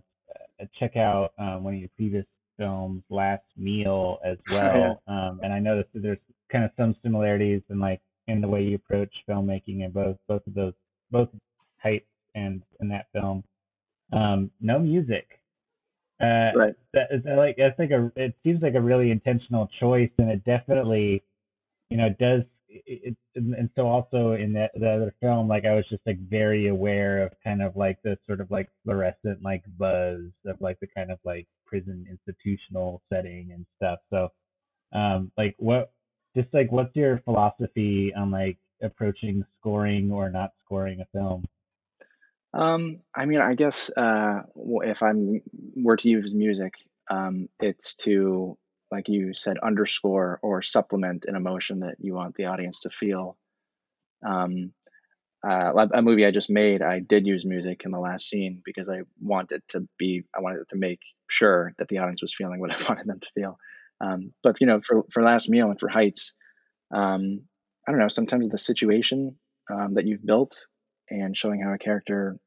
uh, 0.60 0.66
check 0.80 0.98
out 0.98 1.32
um, 1.38 1.64
one 1.64 1.76
of 1.76 1.80
your 1.80 1.90
previous 1.96 2.26
films, 2.58 3.04
Last 3.10 3.44
Meal, 3.56 4.20
as 4.26 4.38
well. 4.52 5.02
um, 5.08 5.40
and 5.44 5.54
I 5.54 5.60
noticed 5.60 5.90
that 5.94 6.02
there's 6.02 6.20
kind 6.52 6.66
of 6.66 6.72
some 6.78 6.96
similarities 7.04 7.62
in 7.70 7.80
like 7.80 8.02
in 8.28 8.42
the 8.42 8.48
way 8.48 8.64
you 8.64 8.76
approach 8.76 9.14
filmmaking 9.28 9.84
in 9.84 9.92
both 9.92 10.18
both 10.28 10.46
of 10.48 10.54
those 10.54 10.74
both 11.12 11.30
Heights 11.82 12.06
and 12.36 12.62
in 12.82 12.90
that 12.90 13.06
film. 13.14 13.44
Um, 14.12 14.52
no 14.60 14.80
music. 14.80 15.40
Uh, 16.22 16.52
right. 16.54 16.76
That 16.94 17.08
is 17.12 17.22
like 17.26 17.56
that's 17.58 17.80
like 17.80 17.92
a 17.92 18.12
it 18.18 18.36
seems 18.44 18.62
like 18.62 18.76
a 18.76 18.82
really 18.82 19.12
intentional 19.12 19.70
choice, 19.80 20.10
and 20.18 20.30
it 20.30 20.44
definitely, 20.44 21.24
you 21.90 21.98
know, 21.98 22.10
does. 22.20 22.42
It, 22.70 23.16
it, 23.36 23.44
and 23.44 23.70
so 23.76 23.88
also 23.88 24.34
in 24.34 24.54
that 24.54 24.72
the 24.76 24.90
other 24.90 25.14
film, 25.22 25.48
like 25.48 25.66
I 25.66 25.74
was 25.74 25.86
just 25.90 26.04
like 26.06 26.20
very 26.20 26.68
aware 26.68 27.24
of 27.24 27.32
kind 27.44 27.64
of 27.64 27.76
like 27.76 27.98
the 28.04 28.18
sort 28.28 28.42
of 28.42 28.52
like 28.52 28.70
fluorescent 28.84 29.42
like 29.42 29.64
buzz 29.78 30.22
of 30.46 30.62
like 30.62 30.80
the 30.80 30.88
kind 30.96 31.12
of 31.12 31.18
like 31.26 31.48
prison 31.66 32.06
institutional 32.10 33.02
setting 33.12 33.50
and 33.54 33.66
stuff. 33.78 34.00
So, 34.12 34.30
um, 34.94 35.32
like 35.36 35.56
what 35.58 35.92
just 36.36 36.50
like 36.54 36.72
what's 36.72 36.96
your 36.96 37.20
philosophy 37.26 38.14
on 38.16 38.30
like 38.30 38.58
approaching 38.84 39.44
scoring 39.60 40.12
or 40.12 40.30
not 40.30 40.52
scoring 40.64 41.02
a 41.02 41.06
film? 41.18 41.46
Um, 42.54 43.02
I 43.16 43.26
mean, 43.26 43.42
I 43.42 43.54
guess 43.56 43.92
uh, 43.96 44.42
if 44.56 45.04
I'm 45.04 45.42
were 45.76 45.98
to 45.98 46.10
use 46.10 46.34
music, 46.34 46.74
um, 47.10 47.50
it's 47.60 47.96
to 47.96 48.58
like 48.92 49.08
you 49.08 49.34
said, 49.34 49.58
underscore 49.60 50.40
or 50.42 50.62
supplement 50.62 51.26
an 51.28 51.36
emotion 51.36 51.82
that 51.82 51.96
you 52.00 52.14
want 52.14 52.36
the 52.36 52.46
audience 52.46 52.82
to 52.82 52.90
feel. 52.90 53.38
Um, 54.26 54.74
uh, 55.46 55.88
a 55.94 56.02
movie 56.02 56.26
I 56.26 56.32
just 56.32 56.50
made, 56.50 56.82
I 56.82 57.00
did 57.00 57.26
use 57.26 57.46
music 57.46 57.84
in 57.86 57.92
the 57.92 58.00
last 58.00 58.28
scene 58.28 58.62
because 58.66 58.90
I 58.90 59.02
wanted 59.22 59.62
to 59.70 59.88
be, 59.98 60.24
I 60.36 60.42
wanted 60.42 60.68
to 60.70 60.76
make 60.76 61.00
sure 61.30 61.74
that 61.78 61.88
the 61.88 62.00
audience 62.00 62.22
was 62.22 62.36
feeling 62.36 62.60
what 62.60 62.72
I 62.72 62.84
wanted 62.90 63.08
them 63.08 63.20
to 63.20 63.30
feel. 63.34 63.58
Um, 64.02 64.34
but 64.44 64.60
you 64.62 64.68
know, 64.68 64.82
for 64.82 65.04
for 65.12 65.24
last 65.24 65.50
meal 65.50 65.70
and 65.70 65.80
for 65.80 65.90
heights, 65.90 66.34
um, 66.94 67.42
I 67.88 67.92
don't 67.92 68.00
know. 68.00 68.08
Sometimes 68.08 68.50
the 68.50 68.58
situation 68.58 69.36
um, 69.72 69.94
that 69.94 70.06
you've 70.06 70.26
built 70.26 70.68
and 71.10 71.38
showing 71.38 71.62
how 71.62 71.74
a 71.74 71.78
character 71.78 72.40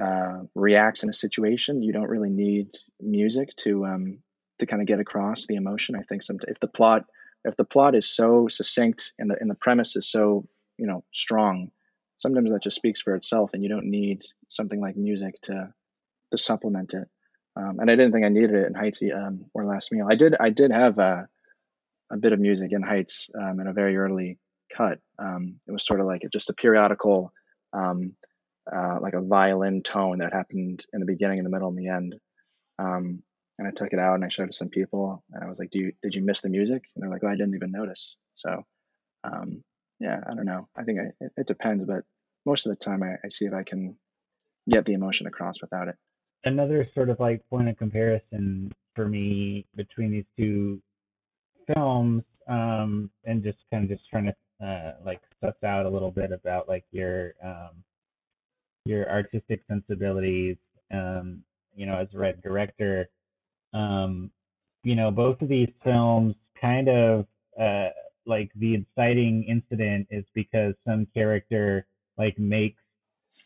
uh, 0.00 0.40
reacts 0.54 1.02
in 1.02 1.08
a 1.08 1.14
situation, 1.14 1.82
you 1.82 1.92
don't 1.92 2.08
really 2.08 2.30
need 2.30 2.68
music 3.00 3.54
to 3.56 3.84
um, 3.86 4.18
to 4.58 4.66
kind 4.66 4.82
of 4.82 4.88
get 4.88 5.00
across 5.00 5.46
the 5.46 5.56
emotion. 5.56 5.96
I 5.96 6.02
think 6.02 6.22
some 6.22 6.38
if 6.46 6.58
the 6.60 6.68
plot 6.68 7.04
if 7.44 7.56
the 7.56 7.64
plot 7.64 7.94
is 7.94 8.08
so 8.08 8.48
succinct 8.48 9.12
and 9.18 9.30
the 9.30 9.36
and 9.40 9.50
the 9.50 9.54
premise 9.54 9.96
is 9.96 10.10
so 10.10 10.46
you 10.78 10.86
know 10.86 11.04
strong, 11.12 11.70
sometimes 12.16 12.50
that 12.50 12.62
just 12.62 12.76
speaks 12.76 13.00
for 13.00 13.14
itself, 13.14 13.50
and 13.52 13.62
you 13.62 13.68
don't 13.68 13.90
need 13.90 14.22
something 14.48 14.80
like 14.80 14.96
music 14.96 15.40
to 15.42 15.72
to 16.32 16.38
supplement 16.38 16.94
it. 16.94 17.08
Um, 17.56 17.78
and 17.80 17.90
I 17.90 17.96
didn't 17.96 18.12
think 18.12 18.24
I 18.24 18.28
needed 18.28 18.54
it 18.54 18.66
in 18.66 18.74
Heights 18.74 19.00
um, 19.14 19.46
or 19.54 19.64
Last 19.64 19.90
Meal. 19.90 20.06
I 20.10 20.16
did. 20.16 20.34
I 20.38 20.50
did 20.50 20.70
have 20.72 20.98
a, 20.98 21.28
a 22.12 22.16
bit 22.16 22.32
of 22.32 22.40
music 22.40 22.72
in 22.72 22.82
Heights 22.82 23.30
um, 23.38 23.60
in 23.60 23.66
a 23.66 23.72
very 23.72 23.96
early 23.96 24.38
cut. 24.74 24.98
Um, 25.18 25.60
it 25.66 25.72
was 25.72 25.86
sort 25.86 26.00
of 26.00 26.06
like 26.06 26.22
just 26.32 26.50
a 26.50 26.54
periodical, 26.54 27.32
um, 27.72 28.12
uh, 28.70 28.98
like 29.00 29.14
a 29.14 29.22
violin 29.22 29.82
tone 29.82 30.18
that 30.18 30.34
happened 30.34 30.84
in 30.92 31.00
the 31.00 31.06
beginning, 31.06 31.38
in 31.38 31.44
the 31.44 31.50
middle, 31.50 31.68
and 31.68 31.78
the 31.78 31.88
end. 31.88 32.16
Um, 32.78 33.22
and 33.58 33.68
I 33.68 33.70
took 33.70 33.92
it 33.92 33.98
out 33.98 34.14
and 34.14 34.24
I 34.24 34.28
showed 34.28 34.44
it 34.44 34.52
to 34.52 34.58
some 34.58 34.68
people, 34.68 35.24
and 35.32 35.44
I 35.44 35.48
was 35.48 35.58
like, 35.58 35.70
"Do 35.70 35.78
you 35.78 35.92
did 36.02 36.14
you 36.14 36.22
miss 36.22 36.40
the 36.40 36.48
music?" 36.48 36.84
And 36.94 37.02
they're 37.02 37.10
like, 37.10 37.24
"Oh, 37.24 37.28
I 37.28 37.36
didn't 37.36 37.54
even 37.54 37.72
notice." 37.72 38.16
So, 38.34 38.64
yeah, 40.00 40.20
I 40.28 40.34
don't 40.34 40.46
know. 40.46 40.68
I 40.76 40.84
think 40.84 41.00
I, 41.00 41.24
it, 41.24 41.32
it, 41.38 41.46
depends, 41.46 41.84
but 41.86 42.04
most 42.44 42.66
of 42.66 42.70
the 42.70 42.76
time, 42.76 43.02
I, 43.02 43.14
I 43.24 43.28
see 43.30 43.46
if 43.46 43.54
I 43.54 43.62
can 43.62 43.96
get 44.68 44.84
the 44.84 44.92
emotion 44.92 45.26
across 45.26 45.60
without 45.60 45.88
it 45.88 45.96
another 46.46 46.88
sort 46.94 47.10
of 47.10 47.20
like 47.20 47.46
point 47.50 47.68
of 47.68 47.76
comparison 47.76 48.72
for 48.94 49.08
me 49.08 49.66
between 49.74 50.10
these 50.10 50.24
two 50.38 50.80
films 51.74 52.22
um 52.48 53.10
and 53.24 53.42
just 53.42 53.58
kind 53.70 53.84
of 53.84 53.90
just 53.90 54.08
trying 54.08 54.24
to 54.26 54.66
uh 54.66 54.92
like 55.04 55.20
suss 55.40 55.54
out 55.64 55.86
a 55.86 55.88
little 55.88 56.10
bit 56.10 56.32
about 56.32 56.68
like 56.68 56.84
your 56.92 57.34
um 57.44 57.70
your 58.84 59.10
artistic 59.10 59.60
sensibilities 59.68 60.56
um 60.92 61.42
you 61.74 61.84
know 61.84 61.96
as 61.96 62.08
a 62.14 62.18
red 62.18 62.40
director 62.42 63.08
um 63.72 64.30
you 64.84 64.94
know 64.94 65.10
both 65.10 65.40
of 65.42 65.48
these 65.48 65.68
films 65.84 66.34
kind 66.60 66.88
of 66.88 67.26
uh 67.60 67.88
like 68.26 68.50
the 68.56 68.74
inciting 68.74 69.44
incident 69.44 70.06
is 70.10 70.24
because 70.34 70.74
some 70.86 71.06
character 71.14 71.86
like 72.18 72.38
makes 72.38 72.82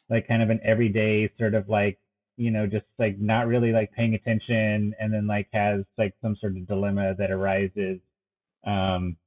like 0.08 0.26
kind 0.26 0.42
of 0.42 0.50
an 0.50 0.60
everyday 0.64 1.30
sort 1.38 1.54
of 1.54 1.68
like 1.68 1.98
you 2.40 2.50
know, 2.50 2.66
just 2.66 2.86
like 2.98 3.18
not 3.20 3.46
really 3.46 3.70
like 3.70 3.92
paying 3.92 4.14
attention 4.14 4.94
and 4.98 5.12
then 5.12 5.26
like 5.26 5.46
has 5.52 5.82
like 5.98 6.14
some 6.22 6.34
sort 6.40 6.56
of 6.56 6.66
dilemma 6.66 7.14
that 7.18 7.30
arises. 7.30 8.00
Um, 8.64 9.18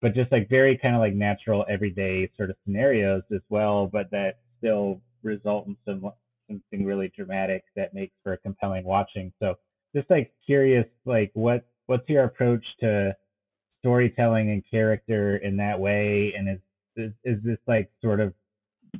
but 0.00 0.14
just 0.14 0.32
like 0.32 0.48
very 0.48 0.78
kind 0.78 0.94
of 0.94 1.00
like 1.00 1.14
natural 1.14 1.66
everyday 1.68 2.30
sort 2.38 2.48
of 2.48 2.56
scenarios 2.64 3.22
as 3.34 3.42
well, 3.50 3.86
but 3.86 4.10
that 4.12 4.38
still 4.58 5.02
result 5.22 5.66
in 5.66 5.76
some 5.84 6.10
something 6.48 6.86
really 6.86 7.12
dramatic 7.14 7.64
that 7.76 7.92
makes 7.92 8.14
for 8.22 8.38
compelling 8.38 8.84
watching. 8.84 9.30
So 9.42 9.56
just 9.94 10.10
like 10.10 10.32
curious, 10.44 10.86
like 11.04 11.30
what 11.34 11.66
what's 11.86 12.08
your 12.08 12.24
approach 12.24 12.64
to 12.80 13.14
storytelling 13.80 14.50
and 14.50 14.62
character 14.70 15.36
in 15.36 15.56
that 15.58 15.78
way? 15.78 16.32
And 16.36 16.48
is 16.48 16.60
is, 16.96 17.12
is 17.24 17.42
this 17.44 17.58
like 17.66 17.90
sort 18.02 18.20
of 18.20 18.32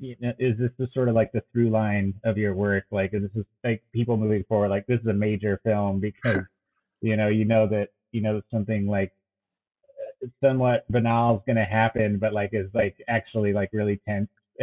is 0.02 0.58
this 0.58 0.70
the 0.78 0.88
sort 0.92 1.08
of 1.08 1.14
like 1.14 1.32
the 1.32 1.42
through 1.52 1.70
line 1.70 2.14
of 2.24 2.36
your 2.38 2.54
work? 2.54 2.84
Like, 2.90 3.12
this 3.12 3.22
is 3.22 3.30
this 3.34 3.44
like 3.62 3.82
people 3.92 4.16
moving 4.16 4.44
forward? 4.48 4.68
Like, 4.68 4.86
this 4.86 5.00
is 5.00 5.06
a 5.06 5.12
major 5.12 5.60
film 5.64 6.00
because 6.00 6.42
you 7.00 7.16
know 7.16 7.28
you 7.28 7.44
know 7.44 7.68
that 7.68 7.88
you 8.12 8.20
know 8.20 8.40
something 8.50 8.86
like 8.86 9.12
somewhat 10.42 10.84
banal 10.90 11.36
is 11.36 11.42
going 11.46 11.56
to 11.56 11.64
happen, 11.64 12.18
but 12.18 12.32
like 12.32 12.50
is 12.52 12.70
like 12.74 12.96
actually 13.08 13.52
like 13.52 13.70
really 13.72 14.00
tense. 14.06 14.28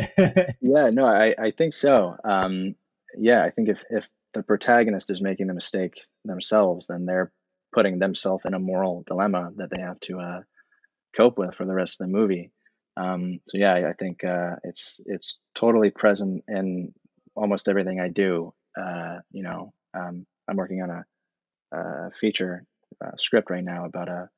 yeah, 0.61 0.89
no, 0.89 1.05
I 1.05 1.35
I 1.37 1.51
think 1.51 1.73
so. 1.73 2.15
Um, 2.23 2.75
yeah, 3.17 3.43
I 3.43 3.49
think 3.49 3.69
if 3.69 3.83
if 3.89 4.07
the 4.33 4.43
protagonist 4.43 5.09
is 5.11 5.21
making 5.21 5.47
the 5.47 5.53
mistake 5.53 6.05
themselves, 6.25 6.87
then 6.87 7.05
they're 7.05 7.31
putting 7.73 7.99
themselves 7.99 8.43
in 8.45 8.53
a 8.53 8.59
moral 8.59 9.03
dilemma 9.07 9.51
that 9.57 9.69
they 9.69 9.81
have 9.81 9.99
to 10.01 10.19
uh, 10.19 10.41
cope 11.15 11.37
with 11.37 11.55
for 11.55 11.65
the 11.65 11.73
rest 11.73 11.99
of 11.99 12.07
the 12.07 12.13
movie. 12.13 12.51
Um, 12.97 13.39
so 13.47 13.57
yeah, 13.57 13.73
I, 13.73 13.93
think 13.93 14.23
uh, 14.23 14.57
it's 14.63 14.99
it's 15.05 15.39
totally 15.55 15.91
present 15.91 16.43
in 16.47 16.93
almost 17.35 17.69
everything 17.69 17.99
I 17.99 18.09
do. 18.09 18.53
Uh, 18.79 19.19
you 19.31 19.43
know, 19.43 19.73
um, 19.97 20.25
I'm 20.49 20.57
working 20.57 20.81
on 20.81 20.89
a, 20.89 21.77
a 21.77 22.11
feature 22.11 22.65
uh, 23.03 23.15
script 23.17 23.49
right 23.49 23.63
now 23.63 23.85
about 23.85 24.09
a, 24.09 24.29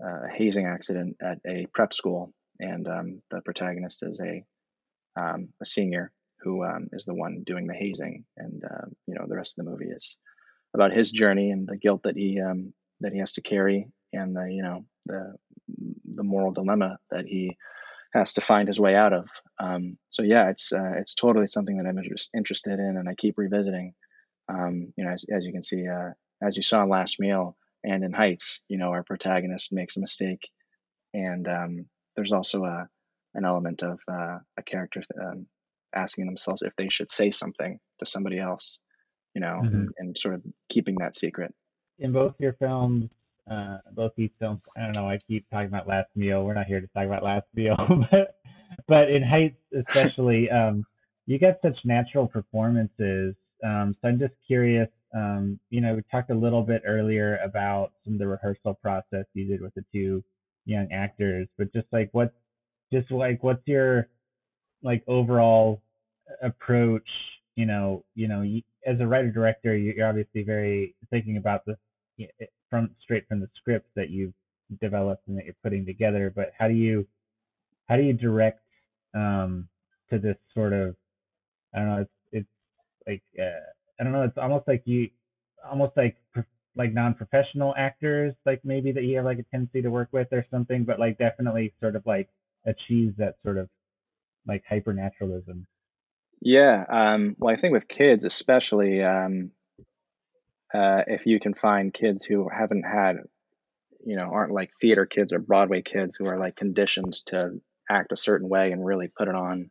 a, 0.00 0.30
hazing 0.30 0.66
accident 0.66 1.16
at 1.20 1.38
a 1.46 1.66
prep 1.74 1.92
school, 1.92 2.32
and 2.60 2.86
um, 2.86 3.22
the 3.30 3.40
protagonist 3.42 4.04
is 4.04 4.20
a 4.20 4.44
um, 5.20 5.48
a 5.60 5.66
senior 5.66 6.12
who 6.42 6.64
um, 6.64 6.88
is 6.92 7.04
the 7.04 7.14
one 7.14 7.42
doing 7.44 7.66
the 7.66 7.74
hazing, 7.74 8.24
and 8.36 8.62
uh, 8.64 8.86
you 9.06 9.14
know 9.14 9.26
the 9.28 9.36
rest 9.36 9.58
of 9.58 9.64
the 9.64 9.70
movie 9.70 9.90
is 9.90 10.16
about 10.74 10.92
his 10.92 11.10
journey 11.10 11.50
and 11.50 11.66
the 11.66 11.76
guilt 11.76 12.02
that 12.04 12.16
he 12.16 12.40
um, 12.40 12.72
that 13.00 13.12
he 13.12 13.18
has 13.18 13.32
to 13.32 13.42
carry, 13.42 13.88
and 14.12 14.36
the 14.36 14.50
you 14.50 14.62
know 14.62 14.84
the 15.06 15.34
the 16.04 16.22
moral 16.22 16.52
dilemma 16.52 16.98
that 17.10 17.26
he 17.26 17.56
has 18.12 18.34
to 18.34 18.40
find 18.40 18.66
his 18.66 18.80
way 18.80 18.94
out 18.94 19.12
of. 19.12 19.28
Um, 19.58 19.96
so 20.08 20.22
yeah, 20.22 20.50
it's 20.50 20.72
uh, 20.72 20.94
it's 20.96 21.14
totally 21.14 21.46
something 21.46 21.76
that 21.76 21.86
I'm 21.86 21.98
inter- 21.98 22.16
interested 22.36 22.78
in, 22.78 22.96
and 22.96 23.08
I 23.08 23.14
keep 23.14 23.38
revisiting. 23.38 23.94
Um, 24.48 24.92
you 24.96 25.04
know, 25.04 25.10
as, 25.10 25.24
as 25.32 25.46
you 25.46 25.52
can 25.52 25.62
see, 25.62 25.86
uh, 25.86 26.10
as 26.42 26.56
you 26.56 26.62
saw 26.62 26.82
in 26.82 26.88
Last 26.88 27.20
Meal 27.20 27.56
and 27.84 28.02
in 28.02 28.12
Heights, 28.12 28.60
you 28.68 28.78
know, 28.78 28.90
our 28.90 29.04
protagonist 29.04 29.72
makes 29.72 29.96
a 29.96 30.00
mistake, 30.00 30.48
and 31.14 31.46
um, 31.46 31.86
there's 32.16 32.32
also 32.32 32.64
a 32.64 32.88
an 33.34 33.44
element 33.44 33.82
of 33.82 34.00
uh, 34.10 34.38
a 34.58 34.62
character 34.64 35.02
um, 35.20 35.46
asking 35.94 36.26
themselves 36.26 36.62
if 36.62 36.74
they 36.76 36.88
should 36.88 37.10
say 37.10 37.30
something 37.30 37.78
to 37.98 38.06
somebody 38.06 38.38
else, 38.38 38.78
you 39.34 39.40
know, 39.40 39.60
mm-hmm. 39.62 39.74
and, 39.74 39.88
and, 39.98 40.18
sort 40.18 40.34
of 40.34 40.42
keeping 40.68 40.96
that 41.00 41.14
secret. 41.14 41.52
In 41.98 42.12
both 42.12 42.34
your 42.38 42.54
films, 42.54 43.10
uh, 43.50 43.78
both 43.92 44.12
these 44.16 44.30
films, 44.38 44.60
I 44.76 44.82
don't 44.82 44.92
know, 44.92 45.08
I 45.08 45.18
keep 45.26 45.48
talking 45.50 45.68
about 45.68 45.88
Last 45.88 46.08
Meal. 46.14 46.44
We're 46.44 46.54
not 46.54 46.66
here 46.66 46.80
to 46.80 46.86
talk 46.88 47.06
about 47.06 47.22
Last 47.22 47.46
Meal, 47.54 47.76
but 48.10 48.36
but 48.86 49.10
in 49.10 49.22
Heights 49.22 49.56
especially, 49.74 50.50
um, 50.50 50.84
you 51.26 51.38
get 51.38 51.60
such 51.62 51.76
natural 51.84 52.26
performances. 52.26 53.34
Um, 53.64 53.96
so 54.00 54.08
I'm 54.08 54.18
just 54.18 54.34
curious. 54.46 54.88
Um, 55.14 55.58
you 55.70 55.80
know, 55.80 55.94
we 55.94 56.02
talked 56.10 56.30
a 56.30 56.34
little 56.34 56.62
bit 56.62 56.82
earlier 56.86 57.38
about 57.44 57.92
some 58.04 58.14
of 58.14 58.18
the 58.20 58.28
rehearsal 58.28 58.74
process 58.74 59.26
you 59.34 59.46
did 59.46 59.60
with 59.60 59.74
the 59.74 59.84
two 59.92 60.22
young 60.64 60.90
actors, 60.92 61.48
but 61.58 61.72
just 61.72 61.86
like 61.92 62.10
what, 62.12 62.32
just 62.92 63.10
like 63.10 63.42
what's 63.42 63.66
your 63.66 64.08
like 64.82 65.02
overall 65.06 65.82
approach 66.42 67.08
you 67.56 67.66
know 67.66 68.04
you 68.14 68.28
know 68.28 68.42
as 68.86 69.00
a 69.00 69.06
writer 69.06 69.30
director 69.30 69.76
you're 69.76 70.08
obviously 70.08 70.42
very 70.42 70.94
thinking 71.10 71.36
about 71.36 71.64
the 71.66 71.76
from 72.68 72.90
straight 73.02 73.26
from 73.28 73.40
the 73.40 73.48
script 73.56 73.88
that 73.96 74.10
you've 74.10 74.32
developed 74.80 75.26
and 75.26 75.36
that 75.36 75.44
you're 75.44 75.54
putting 75.62 75.84
together 75.84 76.32
but 76.34 76.52
how 76.56 76.68
do 76.68 76.74
you 76.74 77.06
how 77.88 77.96
do 77.96 78.02
you 78.02 78.12
direct 78.12 78.62
um 79.14 79.68
to 80.08 80.18
this 80.18 80.36
sort 80.54 80.72
of 80.72 80.94
i 81.74 81.78
don't 81.78 81.88
know 81.88 82.00
it's 82.00 82.10
it's 82.32 82.48
like 83.06 83.22
uh, 83.38 83.60
i 83.98 84.04
don't 84.04 84.12
know 84.12 84.22
it's 84.22 84.38
almost 84.38 84.66
like 84.68 84.82
you 84.84 85.08
almost 85.68 85.92
like 85.96 86.16
like 86.76 86.94
non-professional 86.94 87.74
actors 87.76 88.32
like 88.46 88.60
maybe 88.64 88.92
that 88.92 89.02
you 89.02 89.16
have 89.16 89.24
like 89.24 89.38
a 89.38 89.44
tendency 89.50 89.82
to 89.82 89.90
work 89.90 90.08
with 90.12 90.28
or 90.32 90.46
something 90.50 90.84
but 90.84 91.00
like 91.00 91.18
definitely 91.18 91.74
sort 91.80 91.96
of 91.96 92.06
like 92.06 92.28
achieves 92.66 93.16
that 93.18 93.34
sort 93.42 93.58
of 93.58 93.68
like 94.46 94.64
hypernaturalism. 94.70 95.64
Yeah, 96.40 96.84
um, 96.88 97.36
well, 97.38 97.52
I 97.52 97.56
think 97.56 97.72
with 97.72 97.86
kids, 97.86 98.24
especially 98.24 99.02
um, 99.02 99.50
uh, 100.72 101.04
if 101.06 101.26
you 101.26 101.38
can 101.38 101.54
find 101.54 101.92
kids 101.92 102.24
who 102.24 102.48
haven't 102.48 102.84
had, 102.84 103.16
you 104.04 104.16
know, 104.16 104.30
aren't 104.32 104.52
like 104.52 104.70
theater 104.80 105.04
kids 105.04 105.32
or 105.32 105.38
Broadway 105.38 105.82
kids 105.82 106.16
who 106.16 106.26
are 106.26 106.38
like 106.38 106.56
conditioned 106.56 107.14
to 107.26 107.60
act 107.88 108.12
a 108.12 108.16
certain 108.16 108.48
way 108.48 108.72
and 108.72 108.84
really 108.84 109.08
put 109.08 109.28
it 109.28 109.34
on. 109.34 109.70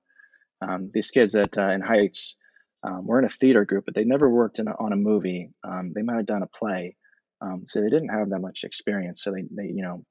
Um, 0.61 0.91
these 0.93 1.09
kids 1.09 1.33
that 1.33 1.57
uh, 1.57 1.71
in 1.71 1.81
Heights 1.81 2.35
um, 2.83 3.07
were 3.07 3.17
in 3.17 3.25
a 3.25 3.29
theater 3.29 3.65
group, 3.65 3.85
but 3.85 3.95
they 3.95 4.03
never 4.03 4.29
worked 4.29 4.59
a, 4.59 4.65
on 4.79 4.93
a 4.93 4.97
movie. 4.97 5.49
Um, 5.63 5.93
they 5.95 6.01
might 6.03 6.17
have 6.17 6.25
done 6.25 6.43
a 6.43 6.47
play, 6.47 6.97
um, 7.41 7.65
so 7.67 7.81
they 7.81 7.89
didn't 7.89 8.09
have 8.09 8.29
that 8.29 8.39
much 8.39 8.63
experience. 8.63 9.23
So 9.23 9.31
they, 9.31 9.43
they 9.49 9.69
you 9.69 9.81
know, 9.81 10.05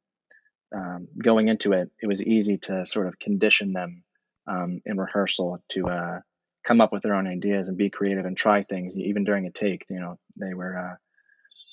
going 1.22 1.48
into 1.48 1.72
it, 1.72 1.90
it 2.02 2.06
was 2.06 2.22
easy 2.22 2.56
to 2.62 2.84
sort 2.84 3.06
of 3.06 3.18
condition 3.18 3.74
them 3.74 4.02
um, 4.48 4.80
in 4.86 4.96
rehearsal 4.96 5.62
to 5.70 5.88
uh, 5.88 6.20
come 6.64 6.80
up 6.80 6.92
with 6.92 7.02
their 7.02 7.14
own 7.14 7.26
ideas 7.26 7.68
and 7.68 7.76
be 7.76 7.90
creative 7.90 8.24
and 8.24 8.36
try 8.36 8.62
things 8.62 8.96
even 8.96 9.24
during 9.24 9.46
a 9.46 9.50
take. 9.50 9.84
You 9.88 10.00
know, 10.00 10.18
they 10.38 10.54
were. 10.54 10.78
Uh, 10.78 10.96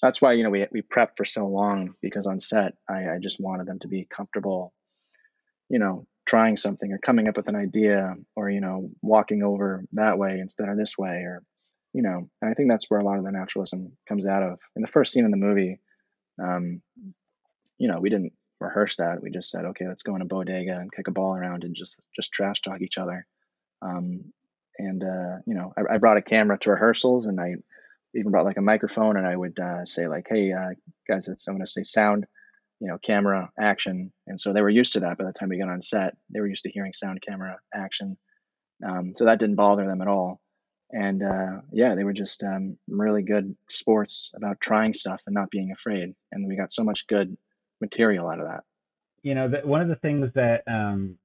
that's 0.01 0.21
why 0.21 0.33
you 0.33 0.43
know 0.43 0.49
we 0.49 0.67
we 0.71 0.81
prepped 0.81 1.17
for 1.17 1.25
so 1.25 1.47
long 1.47 1.95
because 2.01 2.27
on 2.27 2.39
set 2.39 2.73
I, 2.89 3.09
I 3.09 3.17
just 3.21 3.39
wanted 3.39 3.67
them 3.67 3.79
to 3.79 3.88
be 3.88 4.05
comfortable. 4.09 4.73
You 5.69 5.79
know, 5.79 6.05
trying 6.25 6.57
something 6.57 6.91
or 6.91 6.97
coming 6.97 7.27
up 7.27 7.38
with 7.38 7.47
an 7.47 7.55
idea 7.55 8.15
or 8.35 8.49
you 8.49 8.61
know 8.61 8.89
walking 9.01 9.43
over 9.43 9.83
that 9.93 10.17
way 10.17 10.39
instead 10.39 10.69
of 10.69 10.77
this 10.77 10.97
way 10.97 11.23
or 11.23 11.43
you 11.93 12.01
know 12.01 12.29
and 12.41 12.51
i 12.51 12.53
think 12.53 12.69
that's 12.69 12.89
where 12.89 12.99
a 12.99 13.03
lot 13.03 13.17
of 13.17 13.23
the 13.23 13.31
naturalism 13.31 13.91
comes 14.07 14.25
out 14.25 14.43
of 14.43 14.59
in 14.75 14.81
the 14.81 14.88
first 14.88 15.13
scene 15.13 15.25
in 15.25 15.31
the 15.31 15.38
movie 15.38 15.79
um, 16.43 16.81
you 17.77 17.88
know 17.88 17.99
we 17.99 18.09
didn't 18.09 18.33
rehearse 18.59 18.97
that. 18.97 19.21
We 19.21 19.31
just 19.31 19.49
said, 19.49 19.65
okay, 19.65 19.87
let's 19.87 20.03
go 20.03 20.15
in 20.15 20.21
a 20.21 20.25
bodega 20.25 20.77
and 20.77 20.91
kick 20.91 21.07
a 21.07 21.11
ball 21.11 21.35
around 21.35 21.63
and 21.63 21.75
just 21.75 21.99
just 22.15 22.31
trash 22.31 22.61
talk 22.61 22.81
each 22.81 22.97
other. 22.97 23.25
Um, 23.81 24.33
and 24.77 25.03
uh, 25.03 25.37
you 25.45 25.55
know, 25.55 25.73
I, 25.77 25.95
I, 25.95 25.97
brought 25.97 26.17
a 26.17 26.21
camera 26.21 26.57
to 26.59 26.71
rehearsals, 26.71 27.25
and 27.25 27.39
I 27.39 27.55
even 28.13 28.31
brought 28.31 28.45
like 28.45 28.57
a 28.57 28.61
microphone, 28.61 29.17
and 29.17 29.27
I 29.27 29.35
would 29.35 29.59
uh, 29.59 29.85
say 29.85 30.07
like, 30.07 30.27
hey 30.29 30.51
uh, 30.51 30.71
guys, 31.07 31.27
it's, 31.27 31.47
I'm 31.47 31.55
going 31.55 31.65
to 31.65 31.71
say 31.71 31.83
sound, 31.83 32.25
you 32.79 32.87
know, 32.87 32.97
camera, 32.97 33.51
action, 33.59 34.11
and 34.27 34.39
so 34.39 34.53
they 34.53 34.61
were 34.61 34.69
used 34.69 34.93
to 34.93 35.01
that. 35.01 35.17
By 35.17 35.25
the 35.25 35.33
time 35.33 35.49
we 35.49 35.59
got 35.59 35.69
on 35.69 35.81
set, 35.81 36.15
they 36.29 36.39
were 36.39 36.47
used 36.47 36.63
to 36.63 36.71
hearing 36.71 36.93
sound, 36.93 37.21
camera, 37.21 37.57
action. 37.73 38.17
Um, 38.85 39.13
so 39.15 39.25
that 39.25 39.39
didn't 39.39 39.55
bother 39.55 39.87
them 39.87 40.01
at 40.01 40.07
all. 40.07 40.41
And 40.91 41.23
uh, 41.23 41.61
yeah, 41.71 41.95
they 41.95 42.03
were 42.03 42.13
just 42.13 42.43
um, 42.43 42.77
really 42.87 43.23
good 43.23 43.55
sports 43.69 44.31
about 44.35 44.61
trying 44.61 44.93
stuff 44.93 45.21
and 45.25 45.33
not 45.33 45.49
being 45.49 45.71
afraid. 45.71 46.13
And 46.31 46.47
we 46.47 46.55
got 46.55 46.71
so 46.71 46.83
much 46.83 47.07
good 47.07 47.35
material 47.86 48.28
out 48.30 48.39
of 48.39 48.48
that. 48.48 48.63
You 49.24 49.36
know, 49.36 49.50
the, 49.50 49.67
one 49.67 49.82
of 49.82 49.88
the 49.88 49.95
things 49.95 50.30
that 50.36 50.63
um, 50.67 51.17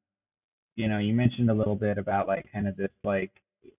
you 0.77 0.89
know, 0.89 0.99
you 0.99 1.13
mentioned 1.13 1.51
a 1.51 1.55
little 1.55 1.77
bit 1.77 1.99
about 1.99 2.29
like 2.29 2.47
kind 2.53 2.69
of 2.69 2.77
this 2.77 2.91
like 3.05 3.33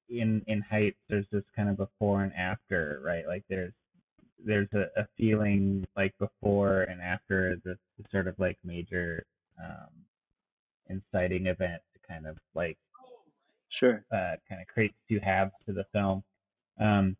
in 0.09 0.43
in 0.47 0.61
heights 0.61 0.97
there's 1.09 1.25
this 1.31 1.43
kind 1.55 1.69
of 1.69 1.77
before 1.77 2.23
and 2.23 2.33
after, 2.33 3.01
right? 3.03 3.25
Like 3.27 3.43
there's 3.49 3.73
there's 4.43 4.67
a, 4.73 4.85
a 4.99 5.07
feeling 5.17 5.85
like 5.95 6.13
before 6.19 6.83
and 6.83 7.01
after 7.01 7.57
this 7.63 7.77
sort 8.11 8.27
of 8.27 8.37
like 8.39 8.57
major 8.63 9.23
um, 9.63 9.89
inciting 10.89 11.47
event 11.47 11.81
to 11.93 11.99
kind 12.07 12.27
of 12.27 12.37
like 12.55 12.77
sure 13.69 14.03
uh, 14.11 14.35
kind 14.49 14.61
of 14.61 14.67
creates 14.67 14.95
two 15.07 15.19
halves 15.19 15.51
to 15.65 15.73
the 15.73 15.85
film. 15.93 16.23
Um, 16.79 17.15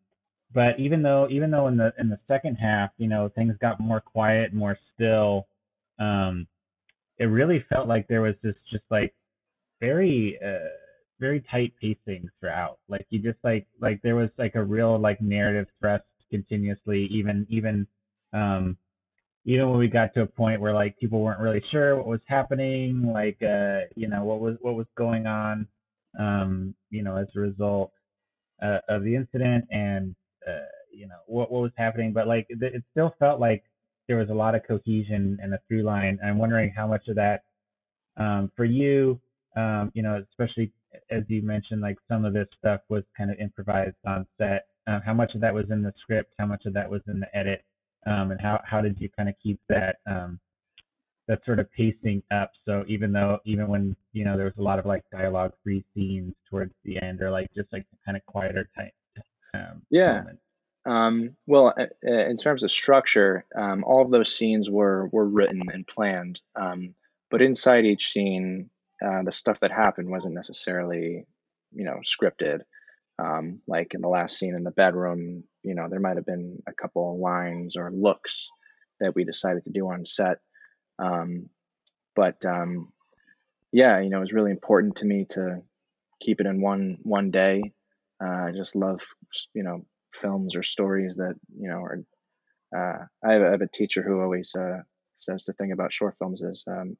but 0.54 0.78
even 0.78 1.02
though 1.02 1.28
even 1.30 1.50
though 1.50 1.68
in 1.68 1.76
the 1.76 1.92
in 1.98 2.08
the 2.08 2.18
second 2.28 2.56
half, 2.56 2.90
you 2.98 3.08
know, 3.08 3.30
things 3.30 3.56
got 3.60 3.80
more 3.80 4.00
quiet, 4.00 4.52
more 4.52 4.78
still, 4.94 5.46
um, 6.02 6.46
it 7.18 7.26
really 7.26 7.64
felt 7.68 7.88
like 7.88 8.08
there 8.08 8.22
was 8.22 8.34
this 8.42 8.56
just 8.70 8.84
like 8.90 9.14
very 9.80 10.38
uh 10.44 10.68
very 11.20 11.44
tight 11.50 11.72
pacing 11.80 12.28
throughout. 12.40 12.78
Like 12.88 13.06
you 13.10 13.20
just 13.20 13.38
like 13.44 13.66
like 13.80 14.00
there 14.02 14.16
was 14.16 14.30
like 14.38 14.54
a 14.56 14.64
real 14.64 14.98
like 14.98 15.20
narrative 15.20 15.68
thrust 15.80 16.04
continuously, 16.30 17.08
even 17.12 17.46
even 17.50 17.86
um 18.32 18.76
even 19.44 19.68
when 19.70 19.78
we 19.78 19.88
got 19.88 20.14
to 20.14 20.22
a 20.22 20.26
point 20.26 20.60
where 20.60 20.74
like 20.74 20.98
people 20.98 21.20
weren't 21.20 21.40
really 21.40 21.62
sure 21.70 21.96
what 21.96 22.06
was 22.06 22.20
happening, 22.26 23.12
like 23.12 23.38
uh, 23.42 23.80
you 23.96 24.08
know, 24.08 24.24
what 24.24 24.40
was 24.40 24.56
what 24.60 24.74
was 24.74 24.86
going 24.96 25.26
on, 25.26 25.66
um, 26.18 26.74
you 26.90 27.02
know, 27.02 27.16
as 27.16 27.26
a 27.36 27.40
result 27.40 27.92
uh, 28.62 28.78
of 28.88 29.02
the 29.02 29.14
incident 29.16 29.64
and 29.70 30.14
uh, 30.48 30.66
you 30.92 31.08
know 31.08 31.18
what 31.26 31.50
what 31.50 31.62
was 31.62 31.72
happening, 31.76 32.12
but 32.12 32.26
like 32.28 32.46
it 32.48 32.84
still 32.92 33.14
felt 33.18 33.40
like 33.40 33.64
there 34.08 34.16
was 34.16 34.30
a 34.30 34.34
lot 34.34 34.54
of 34.54 34.62
cohesion 34.66 35.38
and 35.42 35.54
a 35.54 35.60
through 35.68 35.82
line. 35.82 36.18
I'm 36.24 36.38
wondering 36.38 36.72
how 36.74 36.86
much 36.86 37.08
of 37.08 37.16
that 37.16 37.44
um, 38.16 38.50
for 38.56 38.64
you, 38.64 39.20
um, 39.56 39.90
you 39.94 40.02
know, 40.02 40.22
especially 40.30 40.72
as 41.10 41.22
you 41.28 41.42
mentioned, 41.42 41.80
like 41.80 41.98
some 42.08 42.24
of 42.24 42.32
this 42.32 42.48
stuff 42.58 42.80
was 42.88 43.02
kind 43.16 43.30
of 43.30 43.38
improvised 43.38 43.96
on 44.06 44.26
set. 44.38 44.66
Uh, 44.86 45.00
how 45.04 45.14
much 45.14 45.34
of 45.34 45.40
that 45.40 45.54
was 45.54 45.66
in 45.70 45.82
the 45.82 45.92
script? 46.00 46.34
How 46.38 46.46
much 46.46 46.66
of 46.66 46.74
that 46.74 46.90
was 46.90 47.00
in 47.06 47.20
the 47.20 47.36
edit? 47.36 47.64
Um, 48.06 48.32
and 48.32 48.40
how 48.40 48.60
how 48.64 48.80
did 48.80 49.00
you 49.00 49.08
kind 49.16 49.28
of 49.28 49.34
keep 49.42 49.60
that 49.68 49.96
um, 50.06 50.40
that 51.28 51.40
sort 51.44 51.60
of 51.60 51.70
pacing 51.72 52.22
up? 52.32 52.50
So 52.64 52.84
even 52.88 53.12
though 53.12 53.38
even 53.44 53.68
when 53.68 53.96
you 54.12 54.24
know 54.24 54.36
there 54.36 54.46
was 54.46 54.54
a 54.58 54.62
lot 54.62 54.78
of 54.78 54.86
like 54.86 55.04
dialogue 55.12 55.52
free 55.62 55.84
scenes 55.94 56.34
towards 56.50 56.72
the 56.84 57.00
end, 57.00 57.22
or 57.22 57.30
like 57.30 57.48
just 57.54 57.72
like 57.72 57.86
kind 58.04 58.16
of 58.16 58.26
quieter 58.26 58.68
type. 58.76 58.92
Um, 59.54 59.82
yeah. 59.90 60.18
moments. 60.18 60.42
Um, 60.84 61.36
well, 61.46 61.68
uh, 61.76 61.86
uh, 62.06 62.26
in 62.26 62.36
terms 62.36 62.62
of 62.62 62.70
structure, 62.70 63.44
um, 63.56 63.84
all 63.84 64.02
of 64.02 64.10
those 64.10 64.34
scenes 64.34 64.68
were 64.68 65.08
were 65.08 65.28
written 65.28 65.62
and 65.72 65.86
planned. 65.86 66.40
Um, 66.56 66.94
but 67.30 67.42
inside 67.42 67.84
each 67.84 68.10
scene, 68.10 68.70
uh, 69.04 69.22
the 69.22 69.32
stuff 69.32 69.60
that 69.60 69.70
happened 69.70 70.10
wasn't 70.10 70.34
necessarily, 70.34 71.26
you 71.72 71.84
know, 71.84 72.00
scripted. 72.04 72.60
Um, 73.18 73.60
like 73.68 73.94
in 73.94 74.00
the 74.00 74.08
last 74.08 74.38
scene 74.38 74.54
in 74.54 74.64
the 74.64 74.70
bedroom, 74.70 75.44
you 75.62 75.74
know, 75.74 75.88
there 75.88 76.00
might 76.00 76.16
have 76.16 76.26
been 76.26 76.62
a 76.66 76.72
couple 76.72 77.12
of 77.12 77.20
lines 77.20 77.76
or 77.76 77.90
looks 77.90 78.50
that 79.00 79.14
we 79.14 79.24
decided 79.24 79.64
to 79.64 79.70
do 79.70 79.88
on 79.88 80.04
set. 80.04 80.38
Um, 80.98 81.48
but 82.16 82.44
um, 82.44 82.92
yeah, 83.70 84.00
you 84.00 84.10
know, 84.10 84.18
it 84.18 84.22
was 84.22 84.32
really 84.32 84.50
important 84.50 84.96
to 84.96 85.06
me 85.06 85.26
to 85.30 85.62
keep 86.20 86.40
it 86.40 86.46
in 86.46 86.60
one 86.60 86.98
one 87.02 87.30
day. 87.30 87.72
Uh, 88.22 88.48
I 88.48 88.52
just 88.52 88.76
love, 88.76 89.00
you 89.54 89.62
know, 89.62 89.84
films 90.12 90.56
or 90.56 90.62
stories 90.62 91.14
that 91.16 91.34
you 91.58 91.68
know 91.68 91.82
are. 91.82 91.98
Uh, 92.74 93.04
I, 93.22 93.32
have, 93.34 93.42
I, 93.42 93.50
have, 93.50 93.60
a 93.60 93.68
teacher 93.68 94.02
who 94.02 94.22
always 94.22 94.54
uh, 94.54 94.78
says 95.14 95.44
the 95.44 95.52
thing 95.52 95.72
about 95.72 95.92
short 95.92 96.16
films 96.18 96.40
is 96.40 96.64
um, 96.66 96.96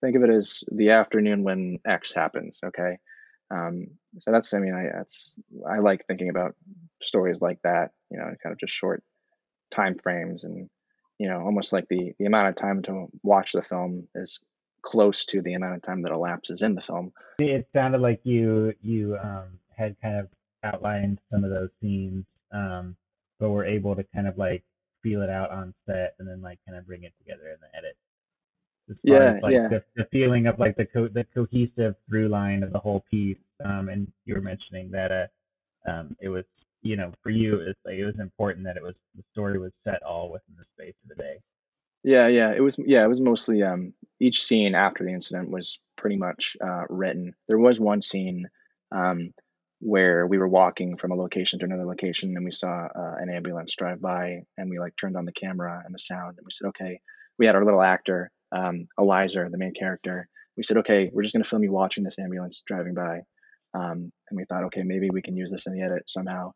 think 0.00 0.14
of 0.14 0.22
it 0.22 0.30
as 0.30 0.62
the 0.70 0.90
afternoon 0.90 1.42
when 1.42 1.78
X 1.84 2.14
happens. 2.14 2.60
Okay, 2.64 2.98
um, 3.50 3.88
so 4.18 4.30
that's 4.30 4.52
I 4.54 4.58
mean 4.58 4.74
I 4.74 4.96
that's 4.96 5.34
I 5.68 5.78
like 5.78 6.06
thinking 6.06 6.30
about 6.30 6.54
stories 7.02 7.40
like 7.40 7.60
that. 7.62 7.92
You 8.10 8.18
know, 8.18 8.34
kind 8.42 8.52
of 8.52 8.58
just 8.58 8.74
short 8.74 9.02
time 9.72 9.96
frames 10.00 10.44
and 10.44 10.68
you 11.18 11.28
know 11.28 11.40
almost 11.40 11.72
like 11.72 11.88
the 11.88 12.12
the 12.18 12.26
amount 12.26 12.48
of 12.48 12.56
time 12.56 12.82
to 12.82 13.06
watch 13.22 13.52
the 13.52 13.62
film 13.62 14.06
is 14.14 14.38
close 14.82 15.24
to 15.24 15.42
the 15.42 15.54
amount 15.54 15.74
of 15.74 15.82
time 15.82 16.02
that 16.02 16.12
elapses 16.12 16.62
in 16.62 16.74
the 16.74 16.80
film. 16.80 17.12
It 17.40 17.68
sounded 17.74 18.00
like 18.00 18.20
you 18.24 18.74
you 18.82 19.16
um, 19.22 19.58
had 19.76 19.96
kind 20.00 20.16
of 20.20 20.28
outlined 20.62 21.20
some 21.30 21.44
of 21.44 21.50
those 21.50 21.70
scenes 21.80 22.24
um, 22.52 22.96
but 23.38 23.50
we're 23.50 23.64
able 23.64 23.94
to 23.94 24.04
kind 24.14 24.26
of 24.26 24.38
like 24.38 24.64
feel 25.02 25.22
it 25.22 25.30
out 25.30 25.50
on 25.50 25.74
set 25.86 26.14
and 26.18 26.28
then 26.28 26.42
like 26.42 26.58
kind 26.66 26.78
of 26.78 26.86
bring 26.86 27.04
it 27.04 27.12
together 27.18 27.48
in 27.50 27.56
the 27.60 27.78
edit. 27.78 27.96
As 28.88 28.96
yeah, 29.02 29.34
as, 29.36 29.42
like 29.42 29.52
yeah. 29.52 29.68
The, 29.68 29.84
the 29.96 30.04
feeling 30.12 30.46
of 30.46 30.58
like 30.58 30.76
the 30.76 30.86
co- 30.86 31.08
the 31.08 31.24
cohesive 31.34 31.96
through 32.08 32.28
line 32.28 32.62
of 32.62 32.72
the 32.72 32.78
whole 32.78 33.04
piece. 33.10 33.38
Um, 33.64 33.88
and 33.88 34.10
you 34.24 34.34
were 34.34 34.40
mentioning 34.40 34.90
that 34.92 35.10
uh, 35.10 35.90
um, 35.90 36.16
it 36.20 36.28
was 36.28 36.44
you 36.82 36.96
know 36.96 37.12
for 37.22 37.30
you 37.30 37.60
it's 37.60 37.80
like 37.84 37.96
it 37.96 38.04
was 38.04 38.18
important 38.20 38.64
that 38.64 38.76
it 38.76 38.82
was 38.82 38.94
the 39.16 39.24
story 39.32 39.58
was 39.58 39.72
set 39.84 40.02
all 40.02 40.30
within 40.30 40.54
the 40.56 40.64
space 40.74 40.94
of 41.02 41.16
the 41.16 41.22
day. 41.22 41.38
Yeah, 42.04 42.28
yeah, 42.28 42.52
it 42.54 42.60
was. 42.60 42.78
Yeah, 42.78 43.02
it 43.02 43.08
was 43.08 43.20
mostly 43.20 43.64
um, 43.64 43.92
each 44.20 44.44
scene 44.44 44.76
after 44.76 45.02
the 45.02 45.10
incident 45.10 45.50
was 45.50 45.80
pretty 45.96 46.16
much 46.16 46.56
uh, 46.64 46.84
written. 46.88 47.34
There 47.48 47.58
was 47.58 47.80
one 47.80 48.02
scene 48.02 48.48
um, 48.92 49.32
where 49.80 50.26
we 50.26 50.38
were 50.38 50.48
walking 50.48 50.96
from 50.96 51.12
a 51.12 51.14
location 51.14 51.58
to 51.58 51.64
another 51.64 51.84
location 51.84 52.34
and 52.34 52.44
we 52.44 52.50
saw 52.50 52.86
uh, 52.86 53.14
an 53.18 53.28
ambulance 53.30 53.74
drive 53.76 54.00
by 54.00 54.40
and 54.56 54.70
we 54.70 54.78
like 54.78 54.94
turned 54.98 55.16
on 55.16 55.26
the 55.26 55.32
camera 55.32 55.82
and 55.84 55.94
the 55.94 55.98
sound 55.98 56.34
and 56.38 56.44
we 56.44 56.50
said 56.50 56.68
okay 56.68 56.98
we 57.38 57.46
had 57.46 57.54
our 57.54 57.64
little 57.64 57.82
actor 57.82 58.30
um, 58.52 58.86
Eliza, 58.98 59.48
the 59.50 59.58
main 59.58 59.74
character 59.74 60.28
we 60.56 60.62
said 60.62 60.78
okay 60.78 61.10
we're 61.12 61.22
just 61.22 61.34
going 61.34 61.42
to 61.42 61.48
film 61.48 61.62
you 61.62 61.72
watching 61.72 62.04
this 62.04 62.18
ambulance 62.18 62.62
driving 62.66 62.94
by 62.94 63.20
um, 63.74 64.10
and 64.30 64.36
we 64.36 64.44
thought 64.46 64.64
okay 64.64 64.82
maybe 64.82 65.10
we 65.10 65.22
can 65.22 65.36
use 65.36 65.50
this 65.50 65.66
in 65.66 65.74
the 65.74 65.82
edit 65.82 66.04
somehow 66.06 66.50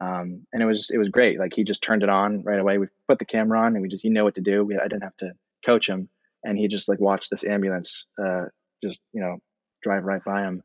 um, 0.00 0.46
and 0.52 0.62
it 0.62 0.66
was 0.66 0.90
it 0.90 0.98
was 0.98 1.08
great 1.08 1.38
like 1.38 1.54
he 1.54 1.64
just 1.64 1.82
turned 1.82 2.02
it 2.02 2.10
on 2.10 2.42
right 2.42 2.60
away 2.60 2.76
we 2.76 2.86
put 3.08 3.18
the 3.18 3.24
camera 3.24 3.58
on 3.58 3.74
and 3.74 3.80
we 3.80 3.88
just 3.88 4.02
he 4.02 4.10
knew 4.10 4.24
what 4.24 4.34
to 4.34 4.42
do 4.42 4.64
we, 4.64 4.76
i 4.76 4.82
didn't 4.82 5.02
have 5.02 5.16
to 5.16 5.32
coach 5.64 5.88
him 5.88 6.10
and 6.44 6.58
he 6.58 6.68
just 6.68 6.88
like 6.90 7.00
watched 7.00 7.30
this 7.30 7.44
ambulance 7.44 8.06
uh, 8.22 8.44
just 8.84 8.98
you 9.14 9.22
know 9.22 9.38
drive 9.82 10.04
right 10.04 10.22
by 10.26 10.42
him 10.42 10.62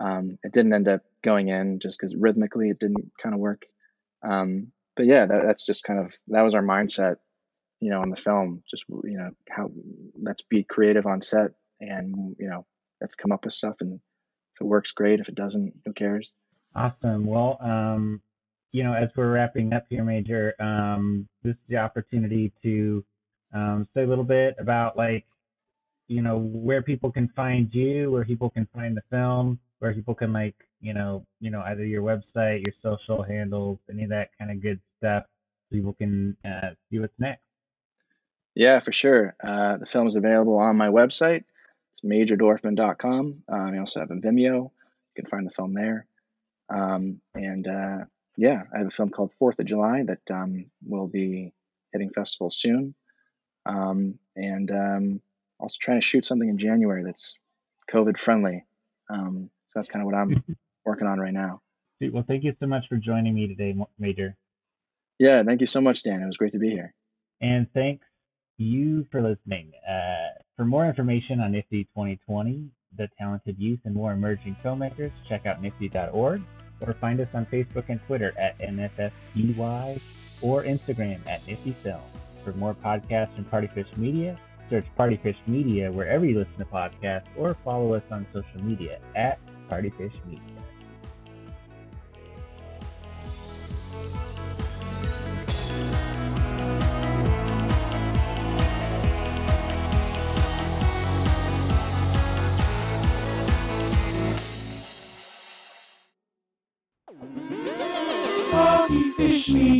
um, 0.00 0.38
it 0.42 0.52
didn't 0.52 0.72
end 0.72 0.88
up 0.88 1.02
going 1.22 1.48
in 1.48 1.78
just 1.78 1.98
because 1.98 2.16
rhythmically 2.16 2.70
it 2.70 2.80
didn't 2.80 3.12
kind 3.22 3.34
of 3.34 3.40
work. 3.40 3.62
Um, 4.22 4.68
but 4.96 5.06
yeah, 5.06 5.26
that, 5.26 5.42
that's 5.46 5.66
just 5.66 5.84
kind 5.84 6.00
of 6.00 6.16
that 6.28 6.42
was 6.42 6.54
our 6.54 6.62
mindset, 6.62 7.16
you 7.80 7.90
know, 7.90 8.02
in 8.02 8.10
the 8.10 8.16
film. 8.16 8.62
Just 8.70 8.84
you 8.88 9.18
know 9.18 9.30
how 9.48 9.70
let's 10.20 10.42
be 10.42 10.64
creative 10.64 11.06
on 11.06 11.22
set, 11.22 11.52
and 11.80 12.34
you 12.38 12.48
know 12.48 12.66
let's 13.00 13.14
come 13.14 13.32
up 13.32 13.44
with 13.44 13.54
stuff, 13.54 13.76
and 13.80 13.94
if 13.94 14.60
it 14.60 14.64
works, 14.64 14.92
great. 14.92 15.20
If 15.20 15.28
it 15.28 15.34
doesn't, 15.34 15.74
who 15.84 15.92
cares? 15.92 16.32
Awesome. 16.74 17.26
Well, 17.26 17.58
um, 17.60 18.22
you 18.72 18.84
know, 18.84 18.94
as 18.94 19.10
we're 19.16 19.32
wrapping 19.32 19.72
up 19.72 19.86
here, 19.88 20.04
Major, 20.04 20.54
um, 20.60 21.28
this 21.42 21.52
is 21.52 21.62
the 21.68 21.78
opportunity 21.78 22.52
to 22.62 23.04
um, 23.52 23.88
say 23.94 24.02
a 24.02 24.06
little 24.06 24.24
bit 24.24 24.54
about 24.58 24.96
like, 24.96 25.26
you 26.10 26.22
know, 26.22 26.38
where 26.38 26.82
people 26.82 27.12
can 27.12 27.28
find 27.28 27.72
you, 27.72 28.10
where 28.10 28.24
people 28.24 28.50
can 28.50 28.66
find 28.74 28.96
the 28.96 29.02
film, 29.10 29.60
where 29.78 29.94
people 29.94 30.14
can 30.14 30.32
like 30.32 30.56
you 30.80 30.92
know 30.92 31.24
you 31.38 31.50
know 31.50 31.60
either 31.62 31.84
your 31.84 32.02
website 32.02 32.64
your 32.66 32.74
social 32.82 33.22
handles 33.22 33.78
any 33.88 34.04
of 34.04 34.10
that 34.10 34.30
kind 34.36 34.50
of 34.50 34.60
good 34.60 34.80
stuff 34.98 35.24
so 35.68 35.76
people 35.76 35.92
can 35.92 36.36
uh, 36.44 36.70
see 36.90 36.98
what's 36.98 37.18
next. 37.20 37.42
Yeah 38.56 38.80
for 38.80 38.92
sure. 38.92 39.36
Uh, 39.42 39.76
the 39.76 39.86
film 39.86 40.08
is 40.08 40.16
available 40.16 40.58
on 40.58 40.76
my 40.76 40.88
website. 40.88 41.44
It's 41.92 42.00
majordorfman.com 42.04 43.42
um, 43.48 43.74
i 43.74 43.78
also 43.78 44.00
have 44.00 44.10
a 44.10 44.14
vimeo. 44.14 44.64
You 44.64 45.22
can 45.22 45.26
find 45.26 45.46
the 45.46 45.52
film 45.52 45.74
there. 45.74 46.06
Um, 46.68 47.20
and 47.34 47.68
uh, 47.68 48.04
yeah 48.36 48.62
i 48.74 48.78
have 48.78 48.88
a 48.88 48.90
film 48.90 49.10
called 49.10 49.32
fourth 49.38 49.60
of 49.60 49.66
july 49.66 50.02
that 50.04 50.28
um, 50.30 50.66
will 50.84 51.06
be 51.06 51.52
hitting 51.92 52.10
festivals 52.10 52.56
soon. 52.56 52.96
Um, 53.64 54.18
and 54.34 54.70
um, 54.72 55.20
also 55.60 55.76
trying 55.80 56.00
to 56.00 56.06
shoot 56.06 56.24
something 56.24 56.48
in 56.48 56.58
january 56.58 57.02
that's 57.04 57.36
covid 57.90 58.18
friendly 58.18 58.64
um, 59.10 59.50
so 59.70 59.78
that's 59.78 59.88
kind 59.88 60.02
of 60.02 60.06
what 60.06 60.14
I'm 60.14 60.42
working 60.84 61.06
on 61.06 61.18
right 61.18 61.32
now. 61.32 61.60
Well, 62.00 62.24
thank 62.26 62.44
you 62.44 62.54
so 62.58 62.66
much 62.66 62.84
for 62.88 62.96
joining 62.96 63.34
me 63.34 63.46
today, 63.48 63.76
Major. 63.98 64.36
Yeah, 65.18 65.42
thank 65.42 65.60
you 65.60 65.66
so 65.66 65.80
much, 65.80 66.02
Dan. 66.02 66.22
It 66.22 66.26
was 66.26 66.38
great 66.38 66.52
to 66.52 66.58
be 66.58 66.70
here. 66.70 66.94
And 67.42 67.66
thanks 67.74 68.06
you 68.56 69.06
for 69.10 69.20
listening. 69.20 69.72
Uh, 69.88 70.38
for 70.56 70.64
more 70.64 70.86
information 70.86 71.40
on 71.40 71.52
NFFTY 71.52 71.88
2020, 71.94 72.70
the 72.96 73.08
talented 73.18 73.58
youth 73.58 73.80
and 73.84 73.94
more 73.94 74.12
emerging 74.12 74.56
filmmakers, 74.64 75.12
check 75.28 75.46
out 75.46 75.62
nffty.org 75.62 76.42
or 76.80 76.94
find 76.94 77.20
us 77.20 77.28
on 77.34 77.44
Facebook 77.46 77.84
and 77.88 78.00
Twitter 78.06 78.32
at 78.38 78.58
NFFTY 78.58 80.00
or 80.40 80.62
Instagram 80.64 81.26
at 81.28 81.40
NFFTY 81.42 81.74
Film. 81.74 82.00
For 82.44 82.52
more 82.52 82.74
podcasts 82.74 83.34
from 83.34 83.44
Partyfish 83.44 83.94
Media, 83.98 84.38
search 84.70 84.86
Partyfish 84.96 85.36
Media 85.46 85.90
wherever 85.90 86.24
you 86.24 86.38
listen 86.38 86.56
to 86.58 86.64
podcasts 86.64 87.26
or 87.36 87.54
follow 87.64 87.94
us 87.94 88.04
on 88.10 88.24
social 88.32 88.62
media 88.62 89.00
at 89.16 89.38
Partyfish 89.68 90.14
Media. 90.26 90.40
Partyfish 108.52 109.52
Media. 109.52 109.79